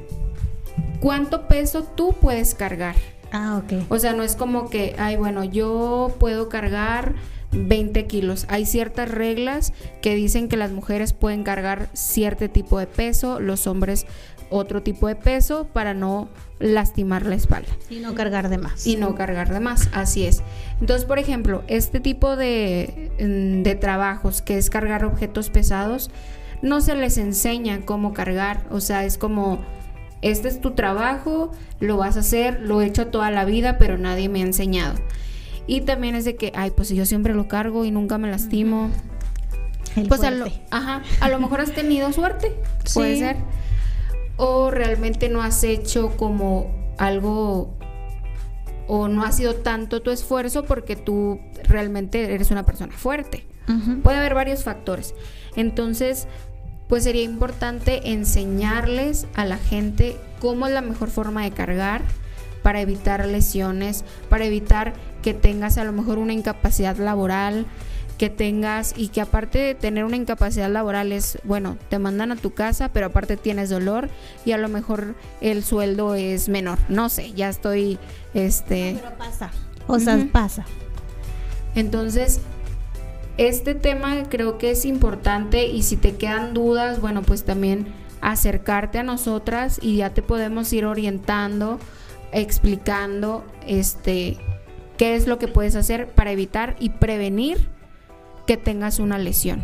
cuánto 1.00 1.46
peso 1.46 1.84
tú 1.84 2.14
puedes 2.20 2.54
cargar. 2.54 2.96
Ah, 3.32 3.62
ok. 3.62 3.84
O 3.88 3.98
sea, 3.98 4.12
no 4.12 4.22
es 4.22 4.34
como 4.34 4.70
que, 4.70 4.96
ay, 4.98 5.16
bueno, 5.16 5.44
yo 5.44 6.16
puedo 6.18 6.48
cargar 6.48 7.14
20 7.52 8.06
kilos. 8.06 8.46
Hay 8.48 8.66
ciertas 8.66 9.10
reglas 9.10 9.72
que 10.00 10.14
dicen 10.14 10.48
que 10.48 10.56
las 10.56 10.70
mujeres 10.70 11.12
pueden 11.12 11.42
cargar 11.42 11.88
cierto 11.92 12.48
tipo 12.50 12.78
de 12.78 12.86
peso, 12.86 13.40
los 13.40 13.66
hombres 13.66 14.06
otro 14.50 14.82
tipo 14.82 15.06
de 15.06 15.14
peso 15.14 15.68
para 15.72 15.94
no 15.94 16.28
lastimar 16.58 17.24
la 17.24 17.36
espalda. 17.36 17.70
Y 17.88 18.00
no 18.00 18.14
cargar 18.14 18.48
de 18.48 18.58
más. 18.58 18.86
Y 18.86 18.96
no 18.96 19.14
cargar 19.14 19.52
de 19.52 19.60
más, 19.60 19.88
así 19.92 20.26
es. 20.26 20.42
Entonces, 20.80 21.06
por 21.06 21.18
ejemplo, 21.18 21.62
este 21.68 22.00
tipo 22.00 22.36
de, 22.36 23.12
mm, 23.20 23.62
de 23.62 23.74
trabajos 23.76 24.42
que 24.42 24.58
es 24.58 24.68
cargar 24.68 25.04
objetos 25.04 25.50
pesados, 25.50 26.10
no 26.62 26.80
se 26.80 26.94
les 26.94 27.16
enseña 27.16 27.80
cómo 27.86 28.12
cargar. 28.12 28.66
O 28.70 28.80
sea, 28.80 29.04
es 29.04 29.16
como 29.16 29.60
este 30.22 30.48
es 30.48 30.60
tu 30.60 30.72
trabajo, 30.72 31.52
lo 31.78 31.96
vas 31.96 32.16
a 32.16 32.20
hacer, 32.20 32.60
lo 32.60 32.82
he 32.82 32.86
hecho 32.86 33.06
toda 33.06 33.30
la 33.30 33.44
vida, 33.44 33.78
pero 33.78 33.96
nadie 33.96 34.28
me 34.28 34.40
ha 34.40 34.46
enseñado. 34.46 34.94
Y 35.66 35.83
también 35.83 36.14
es 36.14 36.25
de 36.25 36.37
que, 36.37 36.53
ay, 36.55 36.70
pues 36.70 36.88
yo 36.90 37.07
siempre 37.07 37.35
lo 37.35 37.49
cargo 37.49 37.85
y 37.85 37.90
nunca 37.90 38.18
me 38.18 38.31
lastimo. 38.31 38.90
pues 40.09 40.23
a 40.23 40.31
lo, 40.31 40.46
ajá, 40.70 41.03
a 41.20 41.29
lo 41.29 41.38
mejor 41.38 41.61
has 41.61 41.73
tenido 41.73 42.12
suerte, 42.12 42.57
puede 42.94 43.18
ser. 43.18 43.37
O 44.37 44.70
realmente 44.70 45.29
no 45.29 45.42
has 45.42 45.62
hecho 45.64 46.16
como 46.16 46.94
algo 46.99 47.75
o 48.87 49.07
no 49.07 49.23
ha 49.23 49.31
sido 49.31 49.55
tanto 49.55 50.03
tu 50.03 50.11
esfuerzo 50.11 50.64
porque 50.64 50.96
tú 50.96 51.40
realmente 51.64 52.35
eres 52.35 52.51
una 52.51 52.64
persona 52.66 52.92
fuerte. 52.92 53.46
Puede 54.03 54.18
haber 54.18 54.35
varios 54.35 54.64
factores. 54.64 55.14
Entonces, 55.55 56.27
pues 56.88 57.05
sería 57.05 57.23
importante 57.23 58.11
enseñarles 58.11 59.29
a 59.35 59.44
la 59.44 59.59
gente 59.59 60.16
cómo 60.40 60.66
es 60.66 60.73
la 60.73 60.81
mejor 60.81 61.09
forma 61.09 61.44
de 61.44 61.53
cargar 61.53 62.03
para 62.70 62.83
evitar 62.83 63.26
lesiones, 63.26 64.04
para 64.28 64.44
evitar 64.44 64.92
que 65.22 65.35
tengas 65.35 65.76
a 65.76 65.83
lo 65.83 65.90
mejor 65.90 66.18
una 66.18 66.33
incapacidad 66.33 66.96
laboral, 66.98 67.66
que 68.16 68.30
tengas 68.30 68.94
y 68.96 69.09
que 69.09 69.20
aparte 69.20 69.59
de 69.59 69.74
tener 69.74 70.04
una 70.04 70.14
incapacidad 70.14 70.70
laboral 70.70 71.11
es, 71.11 71.40
bueno, 71.42 71.76
te 71.88 71.98
mandan 71.98 72.30
a 72.30 72.37
tu 72.37 72.52
casa, 72.54 72.92
pero 72.92 73.06
aparte 73.06 73.37
tienes 73.37 73.70
dolor 73.70 74.09
y 74.44 74.52
a 74.52 74.56
lo 74.56 74.68
mejor 74.68 75.16
el 75.40 75.64
sueldo 75.64 76.14
es 76.14 76.48
menor. 76.48 76.78
No 76.88 77.09
sé, 77.09 77.33
ya 77.33 77.48
estoy, 77.48 77.98
este... 78.35 79.00
pero 79.02 79.18
pasa, 79.18 79.50
o 79.88 79.98
sea, 79.98 80.24
pasa. 80.30 80.64
Entonces, 81.74 82.38
este 83.37 83.74
tema 83.74 84.28
creo 84.28 84.59
que 84.59 84.70
es 84.70 84.85
importante 84.85 85.66
y 85.66 85.83
si 85.83 85.96
te 85.96 86.14
quedan 86.14 86.54
dudas, 86.54 87.00
bueno, 87.00 87.22
pues 87.22 87.42
también 87.42 87.88
acercarte 88.20 89.00
a 89.00 89.02
nosotras 89.02 89.80
y 89.83 89.96
ya 89.96 90.11
te 90.11 90.22
podemos 90.22 90.72
ir 90.72 90.85
orientando, 90.85 91.80
explicando 92.32 93.44
este 93.66 94.36
qué 94.96 95.16
es 95.16 95.26
lo 95.26 95.38
que 95.38 95.48
puedes 95.48 95.76
hacer 95.76 96.08
para 96.08 96.30
evitar 96.30 96.76
y 96.78 96.90
prevenir 96.90 97.68
que 98.46 98.56
tengas 98.56 98.98
una 98.98 99.18
lesión. 99.18 99.62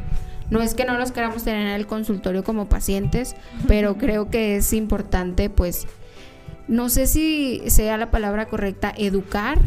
No 0.49 0.63
es 0.63 0.75
que 0.75 0.85
no 0.85 0.97
los 0.97 1.13
queramos 1.13 1.43
tener 1.43 1.63
en 1.67 1.73
el 1.73 1.87
consultorio 1.87 2.45
como 2.45 2.69
pacientes, 2.69 3.35
pero 3.67 3.99
creo 3.99 4.31
que 4.31 4.57
es 4.57 4.73
importante, 4.73 5.51
pues, 5.51 5.87
no 6.69 6.89
sé 6.89 7.07
si 7.07 7.63
sea 7.67 7.97
la 7.97 8.11
palabra 8.11 8.47
correcta, 8.47 8.93
educar 8.97 9.59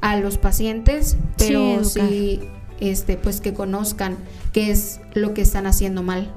a 0.00 0.16
los 0.16 0.38
pacientes, 0.38 1.16
pero 1.38 1.84
sí, 1.84 2.40
este, 2.80 3.16
pues 3.16 3.40
que 3.40 3.54
conozcan 3.54 4.16
qué 4.52 4.70
es 4.70 5.00
lo 5.14 5.34
que 5.34 5.42
están 5.42 5.66
haciendo 5.66 6.02
mal. 6.02 6.32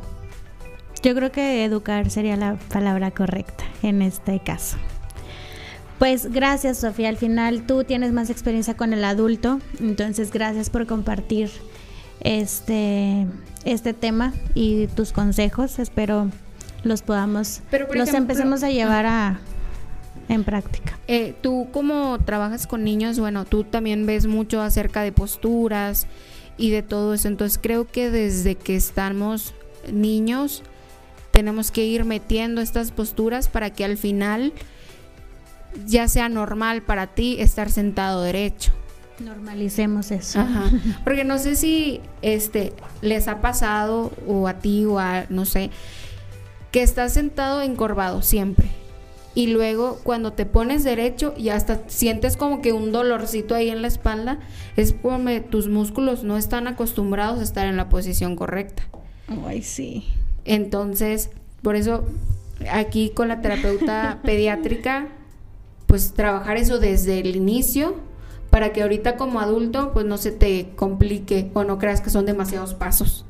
Yo 1.03 1.15
creo 1.15 1.32
que 1.32 1.63
educar 1.63 2.10
sería 2.10 2.36
la 2.38 2.56
palabra 2.69 3.12
correcta 3.12 3.63
en 3.82 4.01
este 4.01 4.39
caso. 4.39 4.77
Pues 6.00 6.32
gracias 6.32 6.78
Sofía, 6.78 7.10
al 7.10 7.18
final 7.18 7.66
tú 7.66 7.84
tienes 7.84 8.12
más 8.12 8.30
experiencia 8.30 8.78
con 8.78 8.94
el 8.94 9.04
adulto, 9.04 9.60
entonces 9.80 10.32
gracias 10.32 10.70
por 10.70 10.86
compartir 10.86 11.50
este, 12.20 13.26
este 13.66 13.94
tema 13.94 14.34
y 14.54 14.88
tus 14.88 15.12
consejos. 15.12 15.80
Espero 15.80 16.30
los 16.84 17.02
podamos, 17.02 17.62
los 17.94 18.14
empecemos 18.14 18.62
a 18.62 18.70
llevar 18.70 19.08
a, 19.08 19.40
en 20.30 20.44
práctica. 20.44 21.00
Eh, 21.08 21.34
tú 21.42 21.68
como 21.72 22.20
trabajas 22.20 22.68
con 22.68 22.84
niños, 22.84 23.20
bueno, 23.20 23.46
tú 23.46 23.64
también 23.64 24.06
ves 24.06 24.28
mucho 24.28 24.62
acerca 24.62 25.02
de 25.02 25.12
posturas 25.12 26.06
y 26.58 26.70
de 26.70 26.84
todo 26.84 27.16
eso. 27.16 27.28
Entonces 27.28 27.60
creo 27.62 27.88
que 27.88 28.12
desde 28.12 28.56
que 28.56 28.76
estamos 28.76 29.54
niños 29.92 30.64
tenemos 31.32 31.72
que 31.72 31.86
ir 31.86 32.06
metiendo 32.06 32.62
estas 32.62 32.92
posturas 32.92 33.48
para 33.48 33.72
que 33.72 33.86
al 33.86 33.98
final 33.98 34.54
ya 35.86 36.08
sea 36.08 36.30
normal 36.30 36.82
para 36.82 37.08
ti 37.08 37.38
estar 37.39 37.69
sentado 37.69 38.23
derecho. 38.23 38.71
Normalicemos 39.19 40.12
eso. 40.12 40.45
Porque 41.03 41.23
no 41.23 41.38
sé 41.39 41.56
si 41.56 42.01
este 42.21 42.73
les 43.01 43.27
ha 43.27 43.41
pasado 43.41 44.12
o 44.27 44.47
a 44.47 44.60
ti 44.60 44.86
o 44.86 44.99
a 44.99 45.25
no 45.30 45.45
sé 45.45 45.71
que 46.71 46.84
estás 46.84 47.13
sentado 47.13 47.62
encorvado 47.62 48.21
siempre 48.21 48.67
y 49.38 49.45
luego 49.45 49.99
cuando 50.01 50.34
te 50.34 50.47
pones 50.47 50.84
derecho 50.84 51.36
y 51.38 51.49
hasta 51.49 51.88
sientes 51.88 52.38
como 52.38 52.60
que 52.60 52.73
un 52.73 52.91
dolorcito 52.91 53.53
ahí 53.53 53.69
en 53.69 53.84
la 53.84 53.88
espalda, 53.88 54.39
es 54.75 54.93
porque 54.93 55.41
tus 55.41 55.67
músculos 55.67 56.23
no 56.23 56.38
están 56.38 56.65
acostumbrados 56.65 57.39
a 57.39 57.43
estar 57.43 57.67
en 57.67 57.77
la 57.77 57.88
posición 57.88 58.36
correcta. 58.36 58.82
Ay, 59.45 59.62
sí. 59.62 60.06
Entonces, 60.43 61.30
por 61.62 61.75
eso 61.75 62.03
aquí 62.71 63.12
con 63.13 63.27
la 63.27 63.41
terapeuta 63.41 64.21
pediátrica, 64.23 65.08
pues 65.88 66.13
trabajar 66.13 66.58
eso 66.58 66.80
desde 66.80 67.19
el 67.19 67.36
inicio 67.36 67.95
para 68.50 68.73
que 68.73 68.84
ahorita 68.84 69.17
como 69.17 69.39
adulto 69.39 69.91
pues 69.93 70.06
no 70.06 70.17
se 70.17 70.32
te 70.32 70.69
complique 70.76 71.50
o 71.54 71.63
no 71.63 71.80
creas 71.80 72.02
que 72.02 72.10
son 72.10 72.26
demasiados 72.26 72.73
pasos. 72.73 73.26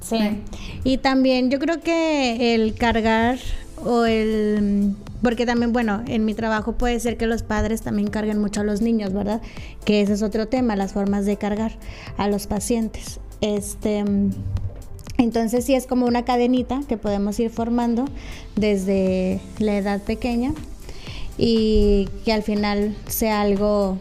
Sí. 0.00 0.42
Y 0.84 0.98
también 0.98 1.50
yo 1.50 1.58
creo 1.58 1.80
que 1.80 2.54
el 2.54 2.74
cargar 2.74 3.38
o 3.84 4.04
el 4.04 4.94
porque 5.22 5.46
también 5.46 5.72
bueno 5.72 6.02
en 6.06 6.24
mi 6.24 6.34
trabajo 6.34 6.72
puede 6.72 6.98
ser 7.00 7.16
que 7.16 7.26
los 7.26 7.42
padres 7.42 7.82
también 7.82 8.08
carguen 8.08 8.38
mucho 8.38 8.60
a 8.60 8.64
los 8.64 8.80
niños 8.80 9.12
verdad 9.12 9.40
que 9.84 10.00
ese 10.00 10.14
es 10.14 10.22
otro 10.22 10.46
tema 10.48 10.76
las 10.76 10.92
formas 10.92 11.26
de 11.26 11.36
cargar 11.36 11.72
a 12.16 12.28
los 12.28 12.46
pacientes 12.46 13.20
este 13.40 14.04
entonces 15.16 15.64
sí 15.64 15.74
es 15.74 15.86
como 15.86 16.06
una 16.06 16.24
cadenita 16.24 16.80
que 16.88 16.96
podemos 16.96 17.38
ir 17.40 17.50
formando 17.50 18.04
desde 18.56 19.40
la 19.58 19.76
edad 19.76 20.02
pequeña 20.02 20.54
y 21.38 22.08
que 22.24 22.32
al 22.32 22.42
final 22.42 22.94
sea 23.06 23.40
algo 23.40 23.96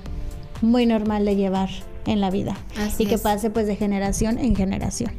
muy 0.61 0.87
normal 0.87 1.23
de 1.23 1.35
llevar 1.35 1.69
en 2.07 2.21
la 2.21 2.31
vida 2.31 2.57
y 2.97 3.05
que 3.05 3.17
pase 3.17 3.49
pues 3.49 3.67
de 3.67 3.75
generación 3.75 4.39
en 4.39 4.55
generación. 4.55 5.11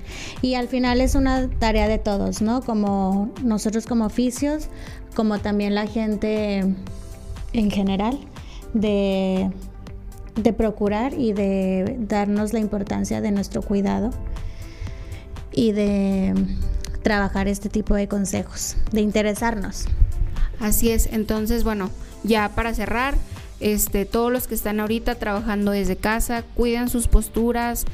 Y 0.42 0.54
al 0.54 0.68
final 0.68 1.00
es 1.00 1.14
una 1.14 1.48
tarea 1.48 1.86
de 1.86 1.98
todos, 1.98 2.42
¿no? 2.42 2.62
Como 2.62 3.30
nosotros 3.44 3.86
como 3.86 4.06
oficios, 4.06 4.68
como 5.14 5.38
también 5.38 5.74
la 5.74 5.86
gente 5.86 6.64
en 7.52 7.70
general, 7.70 8.18
de, 8.74 9.50
de 10.34 10.52
procurar 10.52 11.14
y 11.14 11.32
de 11.32 11.96
darnos 12.00 12.52
la 12.52 12.58
importancia 12.58 13.20
de 13.20 13.30
nuestro 13.30 13.62
cuidado 13.62 14.10
y 15.52 15.72
de 15.72 16.34
trabajar 17.02 17.48
este 17.48 17.68
tipo 17.68 17.94
de 17.94 18.08
consejos, 18.08 18.76
de 18.92 19.02
interesarnos. 19.02 19.86
Así 20.60 20.90
es, 20.90 21.08
entonces 21.12 21.64
bueno, 21.64 21.90
ya 22.24 22.50
para 22.54 22.74
cerrar, 22.74 23.16
este, 23.60 24.04
todos 24.04 24.32
los 24.32 24.46
que 24.46 24.54
están 24.54 24.80
ahorita 24.80 25.16
trabajando 25.16 25.72
desde 25.72 25.96
casa, 25.96 26.42
cuiden 26.54 26.88
sus 26.88 27.08
posturas, 27.08 27.84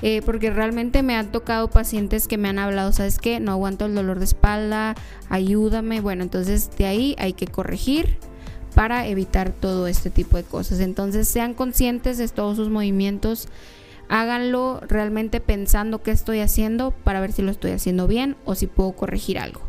eh, 0.00 0.22
porque 0.24 0.50
realmente 0.50 1.02
me 1.02 1.16
han 1.16 1.32
tocado 1.32 1.68
pacientes 1.68 2.28
que 2.28 2.38
me 2.38 2.48
han 2.48 2.58
hablado, 2.58 2.92
¿sabes 2.92 3.18
qué? 3.18 3.40
No 3.40 3.52
aguanto 3.52 3.86
el 3.86 3.94
dolor 3.94 4.20
de 4.20 4.26
espalda, 4.26 4.94
ayúdame. 5.28 6.00
Bueno, 6.00 6.22
entonces 6.22 6.70
de 6.78 6.86
ahí 6.86 7.16
hay 7.18 7.32
que 7.32 7.48
corregir 7.48 8.16
para 8.74 9.08
evitar 9.08 9.50
todo 9.50 9.88
este 9.88 10.10
tipo 10.10 10.36
de 10.36 10.44
cosas. 10.44 10.78
Entonces 10.78 11.26
sean 11.26 11.54
conscientes 11.54 12.16
de 12.16 12.28
todos 12.28 12.56
sus 12.56 12.68
movimientos, 12.68 13.48
háganlo 14.08 14.80
realmente 14.86 15.40
pensando 15.40 16.00
qué 16.02 16.12
estoy 16.12 16.40
haciendo 16.40 16.92
para 16.92 17.20
ver 17.20 17.32
si 17.32 17.42
lo 17.42 17.50
estoy 17.50 17.72
haciendo 17.72 18.06
bien 18.06 18.36
o 18.44 18.54
si 18.54 18.68
puedo 18.68 18.92
corregir 18.92 19.40
algo. 19.40 19.62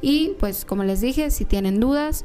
Y 0.00 0.32
pues 0.40 0.64
como 0.64 0.84
les 0.84 1.02
dije, 1.02 1.30
si 1.30 1.44
tienen 1.44 1.80
dudas, 1.80 2.24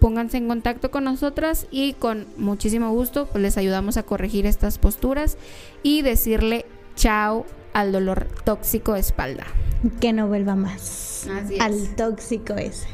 pónganse 0.00 0.36
en 0.36 0.48
contacto 0.48 0.90
con 0.90 1.04
nosotras 1.04 1.66
y 1.70 1.94
con 1.94 2.26
muchísimo 2.36 2.90
gusto 2.92 3.26
pues 3.26 3.42
les 3.42 3.56
ayudamos 3.56 3.96
a 3.96 4.02
corregir 4.02 4.46
estas 4.46 4.78
posturas 4.78 5.36
y 5.82 6.02
decirle 6.02 6.66
chao 6.96 7.46
al 7.72 7.92
dolor 7.92 8.28
tóxico 8.44 8.94
de 8.94 9.00
espalda. 9.00 9.44
Que 10.00 10.12
no 10.12 10.28
vuelva 10.28 10.54
más. 10.54 11.26
Así 11.30 11.56
es. 11.56 11.60
Al 11.60 11.94
tóxico 11.96 12.54
ese. 12.54 12.86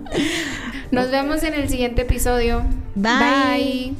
Nos 0.90 1.10
vemos 1.10 1.42
en 1.42 1.54
el 1.54 1.68
siguiente 1.68 2.02
episodio. 2.02 2.62
Bye. 2.94 3.12
Bye. 3.18 3.94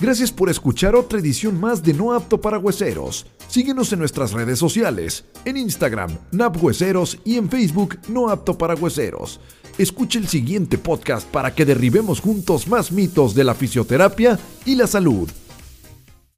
Gracias 0.00 0.32
por 0.32 0.48
escuchar 0.48 0.96
otra 0.96 1.18
edición 1.18 1.60
más 1.60 1.82
de 1.82 1.92
No 1.92 2.14
Apto 2.14 2.40
para 2.40 2.58
Hueseros. 2.58 3.26
Síguenos 3.48 3.92
en 3.92 3.98
nuestras 3.98 4.32
redes 4.32 4.58
sociales, 4.58 5.24
en 5.44 5.58
Instagram, 5.58 6.10
NapHueseros 6.32 7.18
y 7.22 7.36
en 7.36 7.50
Facebook, 7.50 7.98
No 8.08 8.30
Apto 8.30 8.56
para 8.56 8.74
Hueseros. 8.74 9.40
Escuche 9.80 10.18
el 10.18 10.28
siguiente 10.28 10.76
podcast 10.76 11.26
para 11.26 11.54
que 11.54 11.64
derribemos 11.64 12.20
juntos 12.20 12.68
más 12.68 12.92
mitos 12.92 13.34
de 13.34 13.44
la 13.44 13.54
fisioterapia 13.54 14.38
y 14.66 14.74
la 14.74 14.86
salud. 14.86 15.26